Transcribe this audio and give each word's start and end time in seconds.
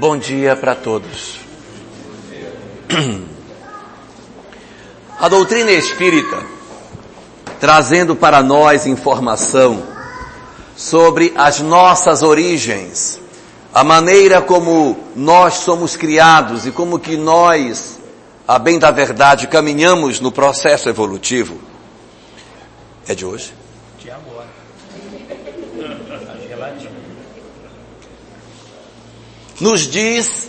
Bom 0.00 0.16
dia 0.16 0.56
para 0.56 0.74
todos. 0.74 1.40
A 5.20 5.28
doutrina 5.28 5.70
espírita, 5.72 6.42
trazendo 7.60 8.16
para 8.16 8.42
nós 8.42 8.86
informação 8.86 9.82
sobre 10.74 11.34
as 11.36 11.60
nossas 11.60 12.22
origens, 12.22 13.20
a 13.74 13.84
maneira 13.84 14.40
como 14.40 14.98
nós 15.14 15.56
somos 15.56 15.98
criados 15.98 16.66
e 16.66 16.70
como 16.72 16.98
que 16.98 17.18
nós, 17.18 18.00
a 18.48 18.58
bem 18.58 18.78
da 18.78 18.90
verdade, 18.90 19.48
caminhamos 19.48 20.18
no 20.18 20.32
processo 20.32 20.88
evolutivo. 20.88 21.60
É 23.06 23.14
de 23.14 23.26
hoje? 23.26 23.52
De 23.98 24.10
agora. 24.10 24.48
Nos 29.60 29.82
diz 29.82 30.48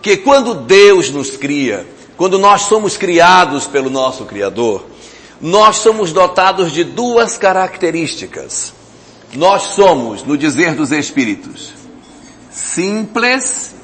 que 0.00 0.16
quando 0.16 0.54
Deus 0.54 1.10
nos 1.10 1.36
cria, 1.36 1.86
quando 2.16 2.38
nós 2.38 2.62
somos 2.62 2.96
criados 2.96 3.66
pelo 3.66 3.90
nosso 3.90 4.24
Criador, 4.24 4.86
nós 5.40 5.76
somos 5.76 6.12
dotados 6.12 6.72
de 6.72 6.82
duas 6.82 7.36
características. 7.36 8.72
Nós 9.34 9.74
somos, 9.74 10.24
no 10.24 10.36
dizer 10.36 10.74
dos 10.74 10.90
Espíritos, 10.90 11.74
simples 12.50 13.74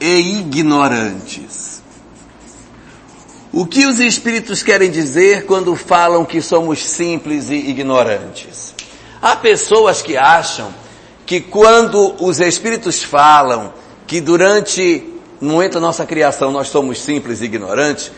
e 0.00 0.38
ignorantes. 0.38 1.82
O 3.52 3.66
que 3.66 3.84
os 3.84 4.00
Espíritos 4.00 4.62
querem 4.62 4.90
dizer 4.90 5.44
quando 5.44 5.76
falam 5.76 6.24
que 6.24 6.40
somos 6.40 6.82
simples 6.82 7.50
e 7.50 7.56
ignorantes? 7.56 8.74
Há 9.20 9.36
pessoas 9.36 10.00
que 10.00 10.16
acham 10.16 10.72
que 11.32 11.40
quando 11.40 12.14
os 12.22 12.40
Espíritos 12.40 13.02
falam 13.02 13.72
que 14.06 14.20
durante 14.20 15.02
no 15.40 15.52
momento 15.52 15.72
da 15.72 15.80
nossa 15.80 16.04
criação 16.04 16.52
nós 16.52 16.68
somos 16.68 17.00
simples 17.00 17.40
e 17.40 17.46
ignorantes, 17.46 18.12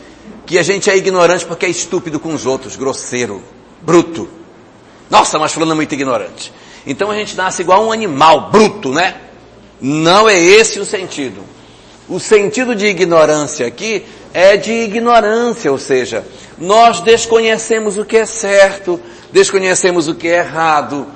que 0.45 0.59
a 0.59 0.63
gente 0.63 0.89
é 0.89 0.97
ignorante 0.97 1.45
porque 1.45 1.65
é 1.65 1.69
estúpido 1.69 2.19
com 2.19 2.33
os 2.33 2.45
outros, 2.45 2.75
grosseiro, 2.75 3.41
bruto. 3.81 4.27
Nossa, 5.09 5.39
mas 5.39 5.53
fulano 5.53 5.71
é 5.71 5.75
muito 5.75 5.93
ignorante. 5.93 6.51
Então 6.85 7.09
a 7.09 7.15
gente 7.15 7.37
nasce 7.37 7.61
igual 7.61 7.85
um 7.85 7.91
animal 7.93 8.51
bruto, 8.51 8.91
né? 8.91 9.15
Não 9.79 10.27
é 10.27 10.37
esse 10.37 10.77
o 10.77 10.83
sentido. 10.83 11.41
O 12.09 12.19
sentido 12.19 12.75
de 12.75 12.87
ignorância 12.87 13.65
aqui 13.65 14.05
é 14.33 14.57
de 14.57 14.73
ignorância, 14.73 15.71
ou 15.71 15.79
seja, 15.79 16.27
nós 16.57 16.99
desconhecemos 16.99 17.97
o 17.97 18.03
que 18.03 18.17
é 18.17 18.25
certo, 18.25 18.99
desconhecemos 19.31 20.09
o 20.09 20.15
que 20.15 20.27
é 20.27 20.39
errado, 20.39 21.07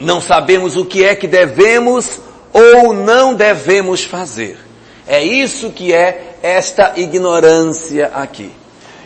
não 0.00 0.20
sabemos 0.20 0.76
o 0.76 0.84
que 0.84 1.04
é 1.04 1.14
que 1.14 1.26
devemos 1.26 2.20
ou 2.52 2.92
não 2.92 3.34
devemos 3.34 4.04
fazer. 4.04 4.58
É 5.06 5.22
isso 5.22 5.70
que 5.70 5.92
é 5.92 6.36
esta 6.42 6.92
ignorância 6.96 8.10
aqui. 8.14 8.52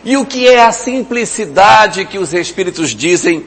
E 0.03 0.17
o 0.17 0.25
que 0.25 0.47
é 0.47 0.61
a 0.61 0.71
simplicidade 0.71 2.05
que 2.05 2.17
os 2.17 2.33
Espíritos 2.33 2.93
dizem 2.93 3.45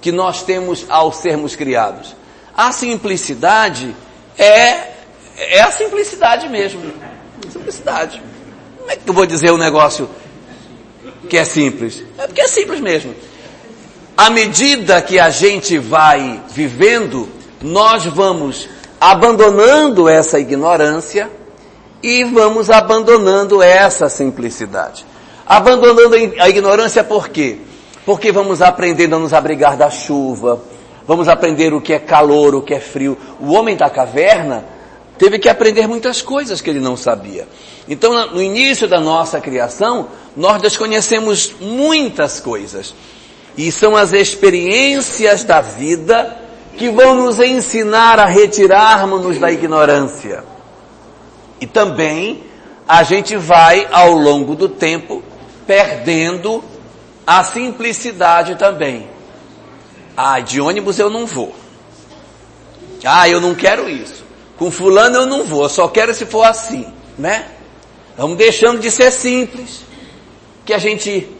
que 0.00 0.12
nós 0.12 0.42
temos 0.42 0.86
ao 0.88 1.12
sermos 1.12 1.56
criados? 1.56 2.14
A 2.56 2.70
simplicidade 2.70 3.94
é, 4.38 4.92
é 5.36 5.60
a 5.62 5.70
simplicidade 5.72 6.48
mesmo. 6.48 6.80
Simplicidade. 7.50 8.22
Como 8.78 8.90
é 8.90 8.96
que 8.96 9.08
eu 9.10 9.12
vou 9.12 9.26
dizer 9.26 9.50
um 9.50 9.58
negócio 9.58 10.08
que 11.28 11.36
é 11.36 11.44
simples? 11.44 12.04
É 12.16 12.26
porque 12.26 12.40
é 12.40 12.46
simples 12.46 12.80
mesmo. 12.80 13.14
À 14.16 14.30
medida 14.30 15.02
que 15.02 15.18
a 15.18 15.28
gente 15.28 15.78
vai 15.78 16.40
vivendo, 16.48 17.28
nós 17.60 18.06
vamos 18.06 18.66
abandonando 18.98 20.08
essa 20.08 20.40
ignorância 20.40 21.30
e 22.02 22.24
vamos 22.24 22.70
abandonando 22.70 23.62
essa 23.62 24.08
simplicidade. 24.08 25.04
Abandonando 25.44 26.16
a 26.40 26.48
ignorância 26.48 27.04
por 27.04 27.28
quê? 27.28 27.58
Porque 28.06 28.32
vamos 28.32 28.62
aprendendo 28.62 29.16
a 29.16 29.18
nos 29.18 29.34
abrigar 29.34 29.76
da 29.76 29.90
chuva, 29.90 30.62
vamos 31.06 31.28
aprender 31.28 31.74
o 31.74 31.80
que 31.80 31.92
é 31.92 31.98
calor, 31.98 32.54
o 32.54 32.62
que 32.62 32.72
é 32.72 32.80
frio. 32.80 33.18
O 33.38 33.52
homem 33.52 33.76
da 33.76 33.90
caverna 33.90 34.64
teve 35.18 35.38
que 35.38 35.48
aprender 35.48 35.86
muitas 35.86 36.22
coisas 36.22 36.62
que 36.62 36.70
ele 36.70 36.80
não 36.80 36.96
sabia. 36.96 37.46
Então, 37.86 38.30
no 38.30 38.42
início 38.42 38.88
da 38.88 38.98
nossa 38.98 39.40
criação, 39.42 40.08
nós 40.34 40.62
desconhecemos 40.62 41.54
muitas 41.60 42.40
coisas. 42.40 42.94
E 43.56 43.72
são 43.72 43.96
as 43.96 44.12
experiências 44.12 45.44
da 45.44 45.60
vida 45.60 46.36
que 46.76 46.90
vão 46.90 47.14
nos 47.14 47.40
ensinar 47.40 48.18
a 48.18 48.26
retirarmos-nos 48.26 49.38
da 49.38 49.50
ignorância. 49.50 50.44
E 51.60 51.66
também 51.66 52.44
a 52.86 53.02
gente 53.02 53.36
vai, 53.36 53.88
ao 53.90 54.12
longo 54.12 54.54
do 54.54 54.68
tempo, 54.68 55.22
perdendo 55.66 56.62
a 57.26 57.42
simplicidade 57.42 58.56
também. 58.56 59.08
Ah, 60.16 60.38
de 60.40 60.60
ônibus 60.60 60.98
eu 60.98 61.10
não 61.10 61.26
vou. 61.26 61.54
Ah, 63.04 63.28
eu 63.28 63.40
não 63.40 63.54
quero 63.54 63.88
isso. 63.88 64.24
Com 64.56 64.70
fulano 64.70 65.16
eu 65.16 65.26
não 65.26 65.44
vou, 65.44 65.64
eu 65.64 65.68
só 65.68 65.88
quero 65.88 66.14
se 66.14 66.24
for 66.24 66.44
assim, 66.44 66.86
né? 67.18 67.48
Vamos 68.16 68.38
deixando 68.38 68.80
de 68.80 68.90
ser 68.90 69.10
simples. 69.10 69.84
Que 70.64 70.72
a 70.72 70.78
gente 70.78 71.35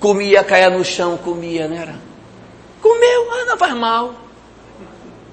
comia, 0.00 0.44
caia 0.44 0.70
no 0.70 0.84
chão, 0.84 1.16
comia, 1.16 1.68
né? 1.68 1.78
Era? 1.82 1.94
Comeu, 2.80 3.30
ah, 3.32 3.44
não 3.46 3.56
faz 3.56 3.74
mal. 3.74 4.14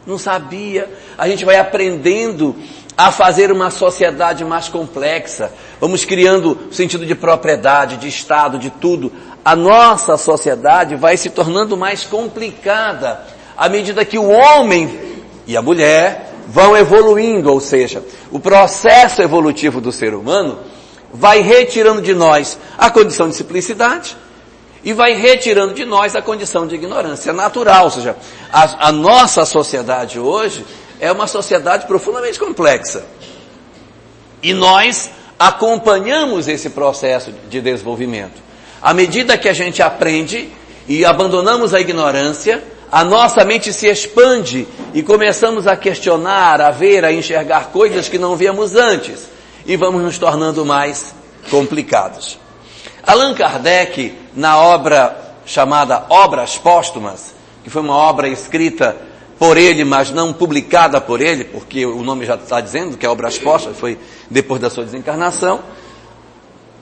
Não 0.06 0.18
sabia. 0.18 0.90
A 1.18 1.28
gente 1.28 1.46
vai 1.46 1.58
aprendendo 1.58 2.56
a 2.98 3.12
fazer 3.12 3.52
uma 3.52 3.70
sociedade 3.70 4.44
mais 4.44 4.68
complexa. 4.68 5.52
Vamos 5.80 6.06
criando 6.06 6.58
sentido 6.72 7.06
de 7.06 7.16
propriedade, 7.16 7.98
de 7.98 8.08
Estado, 8.08 8.58
de 8.58 8.70
tudo. 8.70 9.12
A 9.44 9.56
nossa 9.56 10.18
sociedade 10.18 10.96
vai 10.96 11.18
se 11.18 11.30
tornando 11.30 11.76
mais 11.76 12.04
complicada 12.04 13.22
à 13.58 13.68
medida 13.70 14.06
que 14.06 14.18
o 14.18 14.30
homem 14.30 15.00
e 15.46 15.58
a 15.58 15.62
mulher 15.62 16.32
vão 16.48 16.76
evoluindo, 16.76 17.52
ou 17.52 17.60
seja, 17.60 18.04
o 18.32 18.40
processo 18.40 19.22
evolutivo 19.22 19.80
do 19.80 19.92
ser 19.92 20.14
humano 20.14 20.60
vai 21.14 21.42
retirando 21.42 22.02
de 22.02 22.14
nós 22.14 22.58
a 22.78 22.90
condição 22.90 23.30
de 23.30 23.36
simplicidade 23.36 24.16
e 24.84 24.94
vai 24.94 25.14
retirando 25.14 25.74
de 25.74 25.86
nós 25.86 26.16
a 26.16 26.22
condição 26.22 26.66
de 26.66 26.76
ignorância 26.76 27.32
natural, 27.32 27.86
ou 27.86 27.92
seja, 27.92 28.16
a, 28.52 28.88
a 28.88 28.92
nossa 28.92 29.46
sociedade 29.46 30.20
hoje 30.20 30.66
é 31.00 31.12
uma 31.12 31.28
sociedade 31.28 31.86
profundamente 31.86 32.40
complexa. 32.40 33.04
E 34.42 34.54
nós 34.54 35.12
acompanhamos 35.38 36.48
esse 36.48 36.70
processo 36.70 37.32
de 37.50 37.62
desenvolvimento. 37.62 38.42
À 38.82 38.94
medida 38.94 39.38
que 39.38 39.50
a 39.50 39.54
gente 39.54 39.82
aprende 39.82 40.50
e 40.88 41.06
abandonamos 41.06 41.74
a 41.74 41.80
ignorância, 41.80 42.64
a 42.92 43.04
nossa 43.04 43.46
mente 43.46 43.72
se 43.72 43.88
expande 43.88 44.68
e 44.94 45.02
começamos 45.02 45.66
a 45.66 45.76
questionar, 45.76 46.60
a 46.60 46.72
ver, 46.72 47.06
a 47.06 47.12
enxergar 47.12 47.68
coisas 47.68 48.10
que 48.10 48.18
não 48.18 48.36
víamos 48.36 48.76
antes 48.76 49.30
e 49.66 49.78
vamos 49.78 50.02
nos 50.02 50.18
tornando 50.18 50.66
mais 50.66 51.14
complicados. 51.50 52.38
Allan 53.06 53.34
Kardec, 53.34 54.14
na 54.36 54.58
obra 54.58 55.18
chamada 55.46 56.06
Obras 56.10 56.58
Póstumas, 56.58 57.34
que 57.64 57.70
foi 57.70 57.82
uma 57.82 57.96
obra 57.96 58.28
escrita 58.28 58.96
por 59.40 59.58
ele, 59.58 59.84
mas 59.84 60.12
não 60.12 60.32
publicada 60.32 61.02
por 61.02 61.20
ele, 61.20 61.44
porque 61.44 61.86
o 61.86 62.04
nome 62.04 62.26
já 62.26 62.36
está 62.36 62.62
dizendo 62.62 62.96
que 62.96 63.06
é 63.06 63.10
Obras 63.10 63.40
Postas, 63.40 63.76
foi 63.78 63.98
depois 64.30 64.62
da 64.62 64.70
sua 64.70 64.86
desencarnação. 64.86 65.62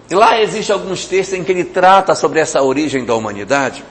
E 0.09 0.16
lá 0.16 0.41
existem 0.41 0.74
alguns 0.74 1.06
textos 1.06 1.38
em 1.38 1.44
que 1.44 1.52
ele 1.52 1.63
trata 1.63 2.13
sobre 2.16 2.40
essa 2.40 2.62
origem 2.62 3.06
da 3.06 3.16
humanidade, 3.16 3.84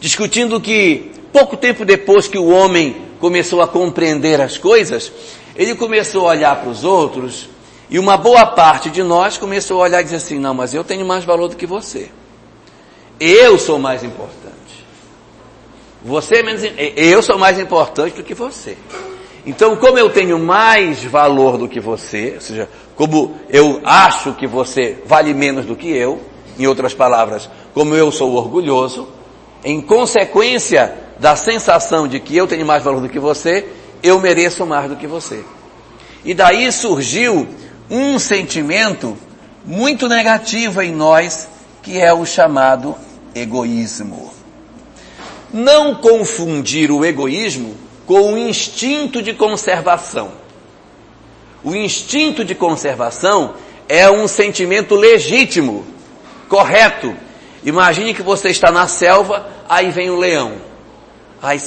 discutindo 0.00 0.60
que 0.60 1.12
pouco 1.32 1.56
tempo 1.56 1.84
depois 1.84 2.28
que 2.28 2.36
o 2.36 2.48
homem 2.48 3.00
começou 3.18 3.62
a 3.62 3.68
compreender 3.68 4.40
as 4.40 4.58
coisas, 4.58 5.10
ele 5.56 5.74
começou 5.74 6.26
a 6.26 6.32
olhar 6.32 6.56
para 6.60 6.68
os 6.68 6.84
outros 6.84 7.48
e 7.92 7.98
uma 7.98 8.16
boa 8.16 8.46
parte 8.46 8.88
de 8.88 9.02
nós 9.02 9.36
começou 9.36 9.78
a 9.78 9.84
olhar 9.84 10.00
e 10.00 10.04
dizer 10.04 10.16
assim, 10.16 10.38
não, 10.38 10.54
mas 10.54 10.72
eu 10.72 10.82
tenho 10.82 11.04
mais 11.04 11.24
valor 11.24 11.48
do 11.48 11.56
que 11.56 11.66
você. 11.66 12.08
Eu 13.20 13.58
sou 13.58 13.78
mais 13.78 14.02
importante. 14.02 14.86
Você 16.02 16.36
é 16.36 16.42
menos, 16.42 16.62
eu 16.96 17.22
sou 17.22 17.38
mais 17.38 17.60
importante 17.60 18.16
do 18.16 18.22
que 18.22 18.32
você. 18.32 18.78
Então, 19.44 19.76
como 19.76 19.98
eu 19.98 20.08
tenho 20.08 20.38
mais 20.38 21.04
valor 21.04 21.58
do 21.58 21.68
que 21.68 21.80
você, 21.80 22.32
ou 22.36 22.40
seja, 22.40 22.66
como 22.96 23.36
eu 23.50 23.82
acho 23.84 24.32
que 24.32 24.46
você 24.46 24.96
vale 25.04 25.34
menos 25.34 25.66
do 25.66 25.76
que 25.76 25.94
eu, 25.94 26.18
em 26.58 26.66
outras 26.66 26.94
palavras, 26.94 27.50
como 27.74 27.94
eu 27.94 28.10
sou 28.10 28.32
orgulhoso, 28.32 29.06
em 29.62 29.82
consequência 29.82 30.94
da 31.18 31.36
sensação 31.36 32.08
de 32.08 32.18
que 32.20 32.34
eu 32.34 32.46
tenho 32.46 32.64
mais 32.64 32.82
valor 32.82 33.02
do 33.02 33.08
que 33.10 33.18
você, 33.18 33.68
eu 34.02 34.18
mereço 34.18 34.64
mais 34.64 34.88
do 34.88 34.96
que 34.96 35.06
você. 35.06 35.44
E 36.24 36.32
daí 36.32 36.72
surgiu 36.72 37.46
um 37.94 38.18
sentimento 38.18 39.18
muito 39.66 40.08
negativo 40.08 40.80
em 40.80 40.94
nós, 40.94 41.46
que 41.82 42.00
é 42.00 42.10
o 42.10 42.24
chamado 42.24 42.96
egoísmo. 43.34 44.32
Não 45.52 45.96
confundir 45.96 46.90
o 46.90 47.04
egoísmo 47.04 47.76
com 48.06 48.32
o 48.32 48.38
instinto 48.38 49.20
de 49.20 49.34
conservação. 49.34 50.32
O 51.62 51.74
instinto 51.74 52.42
de 52.46 52.54
conservação 52.54 53.56
é 53.86 54.10
um 54.10 54.26
sentimento 54.26 54.94
legítimo, 54.94 55.84
correto. 56.48 57.14
Imagine 57.62 58.14
que 58.14 58.22
você 58.22 58.48
está 58.48 58.72
na 58.72 58.88
selva, 58.88 59.46
aí 59.68 59.90
vem 59.90 60.08
o 60.08 60.16
leão. 60.16 60.54
Aí, 61.42 61.60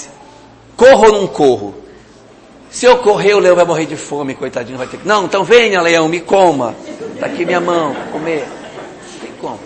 corro 0.75 1.05
ou 1.05 1.21
não 1.21 1.27
corro? 1.27 1.84
Se 2.75 2.85
eu 2.85 2.97
correr, 2.97 3.33
o 3.33 3.39
leão 3.39 3.55
vai 3.55 3.63
morrer 3.63 3.85
de 3.85 3.95
fome, 3.95 4.35
coitadinho, 4.35 4.77
vai 4.77 4.85
ter 4.85 4.97
que. 4.97 5.07
Não, 5.07 5.23
então 5.23 5.45
venha, 5.45 5.81
leão, 5.81 6.09
me 6.09 6.19
coma. 6.19 6.75
Está 7.13 7.27
aqui 7.27 7.45
minha 7.45 7.61
mão, 7.61 7.95
comer. 8.11 8.45
Não 9.13 9.19
tem 9.21 9.31
como. 9.39 9.59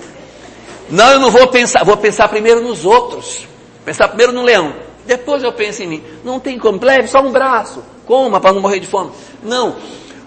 Não, 0.92 1.12
eu 1.14 1.20
não 1.20 1.32
vou 1.32 1.48
pensar, 1.48 1.84
vou 1.84 1.98
pensar 1.98 2.28
primeiro 2.28 2.62
nos 2.62 2.86
outros. 2.86 3.48
Pensar 3.84 4.10
primeiro 4.10 4.32
no 4.32 4.44
leão. 4.44 4.76
Depois 5.08 5.42
eu 5.42 5.52
penso 5.52 5.82
em 5.82 5.88
mim. 5.88 6.04
Não 6.24 6.40
tem 6.40 6.60
como, 6.60 6.80
leve 6.86 7.08
só 7.08 7.20
um 7.20 7.32
braço. 7.32 7.84
Coma 8.06 8.40
para 8.40 8.54
não 8.54 8.62
morrer 8.62 8.80
de 8.80 8.86
fome. 8.86 9.10
Não. 9.42 9.76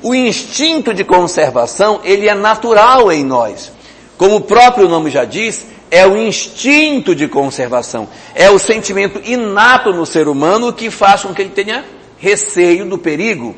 O 0.03 0.13
instinto 0.13 0.93
de 0.93 1.05
conservação, 1.05 2.01
ele 2.03 2.29
é 2.29 2.35
natural 2.35 3.13
em 3.13 3.23
nós. 3.23 3.71
Como 4.19 4.35
o 4.35 4.41
próprio 4.41 4.89
nome 4.89 5.09
já 5.09 5.25
diz, 5.25 5.69
é 5.89 6.05
o 6.05 6.17
instinto 6.17 7.15
de 7.15 7.29
conservação. 7.29 8.09
É 8.35 8.51
o 8.51 8.59
sentimento 8.59 9.21
inato 9.25 9.93
no 9.93 10.05
ser 10.05 10.27
humano 10.27 10.73
que 10.73 10.91
faz 10.91 11.23
com 11.23 11.33
que 11.33 11.43
ele 11.43 11.51
tenha 11.51 12.02
receio 12.23 12.89
do 12.89 12.97
perigo. 12.97 13.55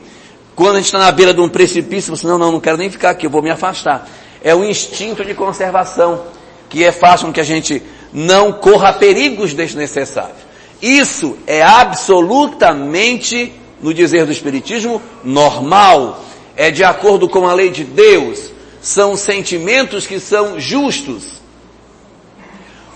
Quando 0.56 0.76
a 0.76 0.78
gente 0.78 0.86
está 0.86 0.98
na 0.98 1.12
beira 1.12 1.34
de 1.34 1.40
um 1.40 1.48
precipício, 1.48 2.16
você 2.16 2.26
não, 2.26 2.38
não, 2.38 2.50
não 2.50 2.60
quero 2.60 2.78
nem 2.78 2.88
ficar 2.88 3.10
aqui, 3.10 3.26
eu 3.26 3.30
vou 3.30 3.42
me 3.42 3.50
afastar. 3.50 4.08
É 4.42 4.54
o 4.54 4.64
instinto 4.64 5.22
de 5.24 5.34
conservação 5.34 6.24
que 6.70 6.82
é 6.82 6.90
faz 6.90 7.22
com 7.22 7.32
que 7.32 7.40
a 7.40 7.44
gente 7.44 7.82
não 8.12 8.52
corra 8.52 8.94
perigos 8.94 9.52
desnecessários. 9.52 10.38
Isso 10.80 11.36
é 11.46 11.62
absolutamente, 11.62 13.52
no 13.82 13.92
dizer 13.92 14.24
do 14.24 14.32
Espiritismo, 14.32 15.00
normal. 15.22 16.24
É 16.56 16.70
de 16.70 16.82
acordo 16.82 17.28
com 17.28 17.46
a 17.46 17.52
lei 17.52 17.68
de 17.68 17.84
Deus. 17.84 18.50
São 18.80 19.16
sentimentos 19.16 20.06
que 20.06 20.18
são 20.18 20.58
justos. 20.58 21.42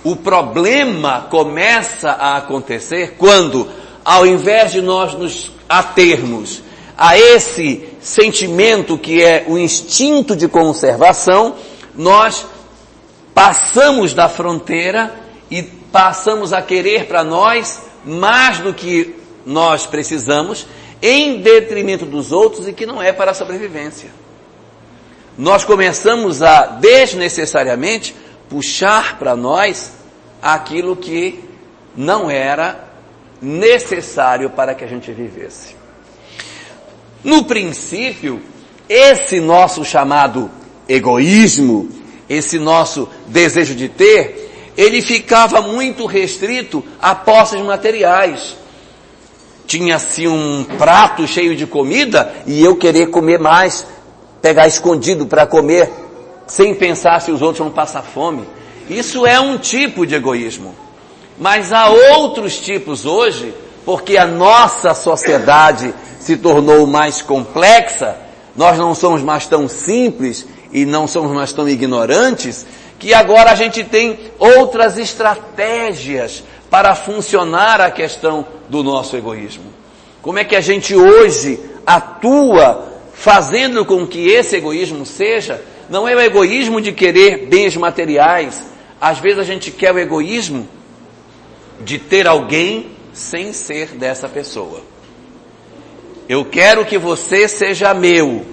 O 0.03 0.17
problema 0.17 1.26
começa 1.29 2.11
a 2.11 2.37
acontecer 2.37 3.17
quando, 3.19 3.69
ao 4.09 4.27
invés 4.27 4.73
de 4.73 4.81
nós 4.81 5.13
nos 5.13 5.53
a 5.69 5.83
termos 5.83 6.63
a 6.97 7.19
esse 7.19 7.87
sentimento 8.01 8.97
que 8.97 9.23
é 9.23 9.45
o 9.47 9.59
instinto 9.59 10.35
de 10.35 10.49
conservação, 10.49 11.57
nós 11.95 12.47
passamos 13.35 14.15
da 14.15 14.27
fronteira 14.27 15.15
e 15.51 15.63
passamos 15.63 16.55
a 16.55 16.63
querer 16.63 17.07
para 17.07 17.23
nós 17.23 17.83
mais 18.03 18.57
do 18.61 18.73
que 18.73 19.15
nós 19.45 19.87
precisamos, 19.87 20.67
em 21.03 21.43
detrimento 21.43 22.07
dos 22.07 22.33
outros 22.33 22.67
e 22.67 22.73
que 22.73 22.87
não 22.87 23.03
é 23.03 23.13
para 23.13 23.33
a 23.33 23.35
sobrevivência. 23.35 24.09
Nós 25.37 25.67
começamos 25.67 26.43
a 26.43 26.63
desnecessariamente 26.63 28.17
puxar 28.49 29.19
para 29.19 29.37
nós 29.37 29.93
aquilo 30.41 30.97
que 30.97 31.45
não 31.95 32.31
era 32.31 32.88
necessário 33.40 34.50
para 34.50 34.75
que 34.75 34.85
a 34.85 34.88
gente 34.88 35.12
vivesse. 35.12 35.76
No 37.23 37.44
princípio, 37.44 38.40
esse 38.88 39.40
nosso 39.40 39.85
chamado 39.85 40.50
egoísmo, 40.88 41.88
esse 42.29 42.58
nosso 42.58 43.08
desejo 43.26 43.75
de 43.75 43.88
ter, 43.88 44.73
ele 44.76 45.02
ficava 45.02 45.61
muito 45.61 46.06
restrito 46.06 46.85
a 47.00 47.14
posses 47.14 47.61
materiais. 47.61 48.56
Tinha-se 49.67 50.26
um 50.26 50.64
prato 50.79 51.26
cheio 51.26 51.55
de 51.56 51.67
comida 51.67 52.32
e 52.46 52.62
eu 52.62 52.76
querer 52.76 53.08
comer 53.08 53.38
mais, 53.38 53.87
pegar 54.40 54.67
escondido 54.67 55.26
para 55.26 55.46
comer, 55.46 55.90
sem 56.46 56.75
pensar 56.75 57.20
se 57.20 57.31
os 57.31 57.43
outros 57.43 57.58
vão 57.58 57.70
passar 57.70 58.02
fome. 58.02 58.44
Isso 58.88 59.26
é 59.26 59.38
um 59.38 59.58
tipo 59.58 60.06
de 60.06 60.14
egoísmo. 60.14 60.75
Mas 61.38 61.73
há 61.73 61.88
outros 61.88 62.58
tipos 62.58 63.06
hoje, 63.06 63.55
porque 63.85 64.17
a 64.17 64.26
nossa 64.26 64.93
sociedade 64.93 65.94
se 66.19 66.37
tornou 66.37 66.87
mais 66.87 67.23
complexa, 67.23 68.17
nós 68.56 68.76
não 68.76 68.94
somos 68.94 69.23
mais 69.23 69.46
tão 69.46 69.69
simples 69.69 70.46
e 70.73 70.85
não 70.85 71.06
somos 71.06 71.32
mais 71.32 71.52
tão 71.52 71.69
ignorantes, 71.69 72.67
que 72.99 73.14
agora 73.14 73.52
a 73.52 73.55
gente 73.55 73.85
tem 73.85 74.19
outras 74.38 74.99
estratégias 74.99 76.43
para 76.69 76.94
funcionar 76.94 77.81
a 77.81 77.90
questão 77.90 78.44
do 78.69 78.82
nosso 78.82 79.17
egoísmo. 79.17 79.73
Como 80.20 80.40
é 80.40 80.44
que 80.44 80.56
a 80.56 80.61
gente 80.61 80.94
hoje 80.96 81.61
atua 81.87 82.87
fazendo 83.14 83.85
com 83.85 84.06
que 84.06 84.29
esse 84.29 84.56
egoísmo 84.56 85.06
seja, 85.06 85.62
não 85.88 86.06
é 86.06 86.14
o 86.14 86.20
egoísmo 86.20 86.81
de 86.81 86.93
querer 86.93 87.46
bens 87.46 87.76
materiais, 87.76 88.64
às 89.00 89.19
vezes 89.20 89.38
a 89.38 89.44
gente 89.44 89.70
quer 89.70 89.94
o 89.94 89.99
egoísmo 89.99 90.69
de 91.81 91.99
ter 91.99 92.27
alguém 92.27 92.91
sem 93.13 93.53
ser 93.53 93.89
dessa 93.89 94.29
pessoa. 94.29 94.81
Eu 96.29 96.45
quero 96.45 96.85
que 96.85 96.99
você 96.99 97.49
seja 97.49 97.95
meu, 97.95 98.45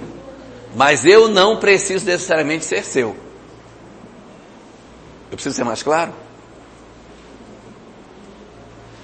mas 0.75 1.05
eu 1.05 1.27
não 1.27 1.57
preciso 1.57 2.05
necessariamente 2.05 2.65
ser 2.65 2.83
seu. 2.83 3.15
Eu 5.29 5.35
preciso 5.35 5.55
ser 5.55 5.63
mais 5.63 5.83
claro? 5.83 6.13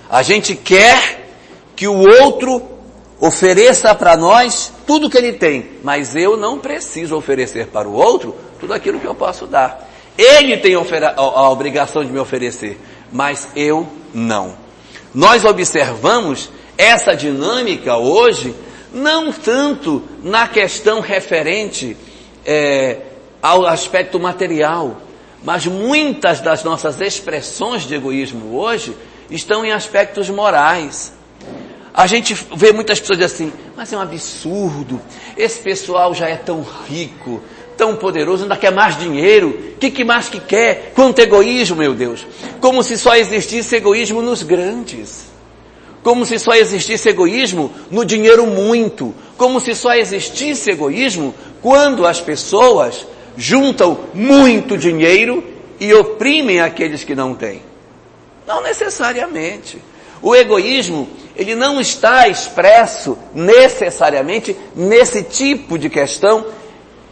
A 0.09 0.24
gente 0.24 0.56
quer 0.56 1.29
que 1.75 1.88
o 1.88 1.97
outro 2.21 2.62
ofereça 3.19 3.94
para 3.94 4.17
nós 4.17 4.71
tudo 4.85 5.09
que 5.09 5.17
ele 5.17 5.33
tem, 5.33 5.69
mas 5.83 6.15
eu 6.15 6.35
não 6.35 6.59
preciso 6.59 7.15
oferecer 7.15 7.67
para 7.67 7.88
o 7.88 7.94
outro 7.94 8.35
tudo 8.59 8.74
aquilo 8.74 9.00
que 9.00 9.07
eu 9.07 9.15
posso 9.15 9.47
dar. 9.47 9.89
Ele 10.17 10.57
tem 10.57 10.75
a 10.75 11.50
obrigação 11.50 12.03
de 12.03 12.12
me 12.12 12.19
oferecer, 12.19 12.79
mas 13.11 13.47
eu 13.55 13.87
não. 14.13 14.55
Nós 15.13 15.43
observamos 15.45 16.49
essa 16.77 17.15
dinâmica 17.15 17.97
hoje, 17.97 18.55
não 18.93 19.31
tanto 19.31 20.03
na 20.23 20.47
questão 20.47 20.99
referente 20.99 21.97
é, 22.45 22.97
ao 23.41 23.65
aspecto 23.65 24.19
material, 24.19 25.01
mas 25.43 25.65
muitas 25.65 26.39
das 26.39 26.63
nossas 26.63 27.01
expressões 27.01 27.83
de 27.83 27.95
egoísmo 27.95 28.57
hoje 28.57 28.95
estão 29.29 29.65
em 29.65 29.71
aspectos 29.71 30.29
morais. 30.29 31.13
A 31.93 32.07
gente 32.07 32.33
vê 32.55 32.71
muitas 32.71 33.00
pessoas 33.00 33.21
assim, 33.21 33.51
mas 33.75 33.91
é 33.91 33.97
um 33.97 34.01
absurdo, 34.01 35.01
esse 35.36 35.59
pessoal 35.59 36.13
já 36.13 36.29
é 36.29 36.36
tão 36.36 36.65
rico, 36.88 37.41
tão 37.81 37.95
poderoso, 37.95 38.43
ainda 38.43 38.55
quer 38.55 38.71
mais 38.71 38.95
dinheiro. 38.95 39.50
O 39.73 39.77
que, 39.79 39.89
que 39.89 40.03
mais 40.03 40.29
que 40.29 40.39
quer? 40.39 40.91
Quanto 40.93 41.17
egoísmo, 41.17 41.77
meu 41.77 41.95
Deus. 41.95 42.27
Como 42.59 42.83
se 42.83 42.95
só 42.95 43.15
existisse 43.15 43.75
egoísmo 43.75 44.21
nos 44.21 44.43
grandes. 44.43 45.31
Como 46.03 46.23
se 46.23 46.38
só 46.38 46.53
existisse 46.53 47.09
egoísmo 47.09 47.71
no 47.89 48.05
dinheiro 48.05 48.45
muito. 48.45 49.15
Como 49.35 49.59
se 49.59 49.73
só 49.73 49.95
existisse 49.95 50.69
egoísmo 50.69 51.33
quando 51.59 52.05
as 52.05 52.21
pessoas 52.21 53.07
juntam 53.35 53.97
muito 54.13 54.77
dinheiro 54.77 55.43
e 55.79 55.91
oprimem 55.91 56.61
aqueles 56.61 57.03
que 57.03 57.15
não 57.15 57.33
têm. 57.33 57.63
Não 58.45 58.61
necessariamente. 58.61 59.79
O 60.21 60.35
egoísmo, 60.35 61.09
ele 61.35 61.55
não 61.55 61.81
está 61.81 62.27
expresso 62.27 63.17
necessariamente 63.33 64.55
nesse 64.75 65.23
tipo 65.23 65.79
de 65.79 65.89
questão 65.89 66.45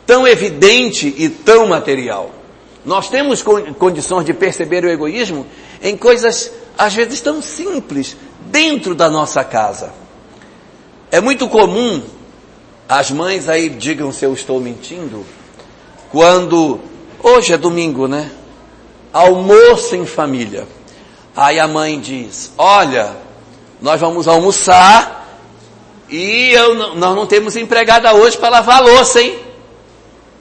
tão 0.09 0.27
evidente 0.27 1.13
e 1.19 1.29
tão 1.29 1.67
material. 1.67 2.31
Nós 2.83 3.09
temos 3.09 3.43
condições 3.77 4.25
de 4.25 4.33
perceber 4.33 4.83
o 4.83 4.89
egoísmo 4.89 5.45
em 5.83 5.95
coisas, 5.95 6.51
às 6.75 6.95
vezes, 6.95 7.21
tão 7.21 7.43
simples, 7.43 8.17
dentro 8.47 8.95
da 8.95 9.07
nossa 9.07 9.43
casa. 9.43 9.93
É 11.11 11.21
muito 11.21 11.47
comum, 11.47 12.01
as 12.87 13.11
mães 13.11 13.47
aí 13.47 13.69
digam 13.69 14.11
se 14.11 14.25
eu 14.25 14.33
estou 14.33 14.59
mentindo, 14.59 15.23
quando, 16.11 16.79
hoje 17.21 17.53
é 17.53 17.57
domingo, 17.57 18.07
né? 18.07 18.31
Almoço 19.13 19.95
em 19.95 20.07
família. 20.07 20.67
Aí 21.35 21.59
a 21.59 21.67
mãe 21.67 21.99
diz, 21.99 22.51
olha, 22.57 23.15
nós 23.79 24.01
vamos 24.01 24.27
almoçar 24.27 25.37
e 26.09 26.49
eu, 26.49 26.95
nós 26.95 27.15
não 27.15 27.27
temos 27.27 27.55
empregada 27.55 28.11
hoje 28.15 28.39
para 28.39 28.49
lavar 28.49 28.81
louça, 28.81 29.21
hein? 29.21 29.48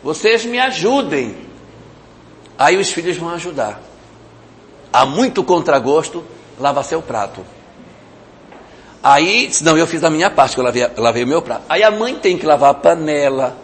Vocês 0.03 0.45
me 0.45 0.59
ajudem. 0.59 1.37
Aí 2.59 2.77
os 2.77 2.91
filhos 2.91 3.17
vão 3.17 3.31
ajudar. 3.31 3.81
Há 4.93 5.05
muito 5.05 5.45
contragosto, 5.45 6.25
lava 6.59 6.83
seu 6.83 7.03
prato. 7.03 7.45
Aí, 9.03 9.51
não, 9.63 9.77
eu 9.77 9.87
fiz 9.87 10.03
a 10.03 10.11
minha 10.11 10.31
parte, 10.31 10.55
que 10.55 10.61
eu 10.61 10.65
lavei, 10.65 10.91
lavei 10.97 11.25
o 11.25 11.27
meu 11.27 11.41
prato. 11.41 11.63
Aí 11.69 11.83
a 11.83 11.91
mãe 11.91 12.17
tem 12.17 12.37
que 12.37 12.45
lavar 12.45 12.71
a 12.71 12.75
panela, 12.75 13.57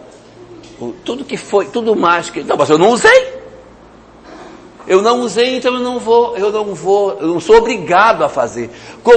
tudo 1.03 1.25
que 1.25 1.37
foi, 1.37 1.65
tudo 1.65 1.95
mais 1.95 2.29
que. 2.29 2.41
Não, 2.43 2.55
mas 2.55 2.69
eu 2.69 2.77
não 2.77 2.89
usei. 2.89 3.44
Eu 4.87 5.01
não 5.01 5.21
usei, 5.21 5.57
então 5.57 5.73
eu 5.73 5.79
não 5.79 5.99
vou, 5.99 6.37
eu 6.37 6.51
não 6.51 6.75
vou, 6.75 7.17
eu 7.19 7.27
não 7.27 7.39
sou 7.39 7.57
obrigado 7.57 8.23
a 8.23 8.29
fazer. 8.29 8.69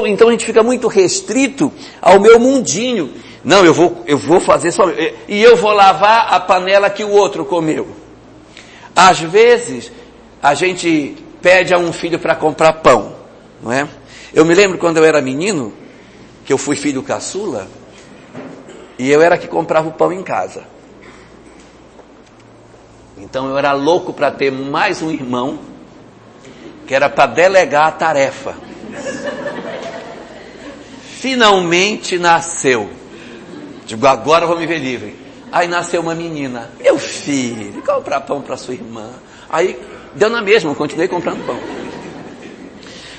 Então 0.07 0.29
a 0.29 0.31
gente 0.31 0.45
fica 0.45 0.63
muito 0.63 0.89
restrito 0.89 1.71
ao 2.01 2.19
meu 2.19 2.39
mundinho. 2.39 3.13
Não, 3.45 3.65
eu 3.65 3.75
vou, 3.75 4.03
eu 4.07 4.17
vou 4.17 4.41
fazer 4.41 4.73
só, 4.73 4.85
e 5.29 5.43
eu 5.43 5.57
vou 5.57 5.73
lavar 5.73 6.33
a 6.33 6.41
panela 6.41 6.91
que 6.91 7.05
o 7.05 7.11
outro 7.11 7.45
comeu. 7.45 7.89
Às 8.97 9.21
vezes, 9.21 9.93
a 10.43 10.55
gente 10.55 11.17
pede 11.41 11.73
a 11.73 11.79
um 11.79 11.93
filho 11.93 12.19
para 12.19 12.35
comprar 12.35 12.73
pão, 12.75 13.15
não 13.63 13.73
é? 13.73 13.87
Eu 14.35 14.45
me 14.45 14.55
lembro 14.55 14.79
quando 14.79 14.97
eu 14.97 15.05
era 15.05 15.21
menino, 15.21 15.73
que 16.45 16.53
eu 16.53 16.59
fui 16.59 16.77
filho 16.77 17.03
caçula, 17.03 17.69
e 18.99 19.11
eu 19.11 19.23
era 19.23 19.39
que 19.39 19.47
comprava 19.47 19.89
o 19.89 19.93
pão 19.93 20.13
em 20.13 20.23
casa. 20.23 20.65
Então 23.21 23.49
eu 23.49 23.59
era 23.59 23.73
louco 23.73 24.13
para 24.13 24.31
ter 24.31 24.51
mais 24.51 25.03
um 25.03 25.11
irmão, 25.11 25.59
que 26.87 26.95
era 26.95 27.09
para 27.09 27.27
delegar 27.27 27.89
a 27.89 27.93
tarefa. 27.93 28.55
Finalmente 31.03 32.19
nasceu. 32.19 32.91
Digo, 33.85 34.07
agora 34.07 34.45
eu 34.45 34.49
vou 34.49 34.59
me 34.59 34.67
ver 34.67 34.79
livre. 34.79 35.17
Aí 35.51 35.67
nasceu 35.67 36.01
uma 36.01 36.15
menina. 36.15 36.71
Meu 36.81 36.99
filho, 36.99 37.83
comprar 37.83 38.21
pão 38.21 38.41
para 38.41 38.57
sua 38.57 38.75
irmã. 38.75 39.11
Aí 39.49 39.79
deu 40.15 40.31
na 40.31 40.43
mesma, 40.43 40.75
continuei 40.75 41.09
comprando 41.09 41.45
pão. 41.45 41.59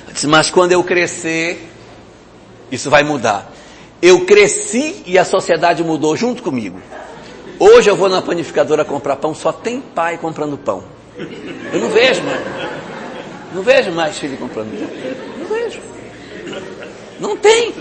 Eu 0.07 0.13
disse, 0.13 0.27
mas 0.27 0.49
quando 0.49 0.71
eu 0.71 0.83
crescer, 0.83 1.69
isso 2.71 2.89
vai 2.89 3.03
mudar. 3.03 3.51
Eu 4.01 4.25
cresci 4.25 5.03
e 5.05 5.17
a 5.17 5.25
sociedade 5.25 5.83
mudou 5.83 6.15
junto 6.15 6.41
comigo. 6.41 6.79
Hoje 7.59 7.89
eu 7.89 7.95
vou 7.95 8.07
na 8.07 8.21
panificadora 8.21 8.85
comprar 8.85 9.17
pão, 9.17 9.35
só 9.35 9.51
tem 9.51 9.81
pai 9.81 10.17
comprando 10.17 10.57
pão. 10.57 10.81
Eu 11.17 11.81
não 11.81 11.89
vejo 11.89 12.23
mais. 12.23 12.41
Não 13.53 13.61
vejo 13.61 13.91
mais 13.91 14.17
filho 14.17 14.37
comprando 14.37 14.69
pão. 14.79 14.87
Não 15.37 15.45
vejo. 15.45 15.81
Não 17.19 17.35
tem. 17.35 17.73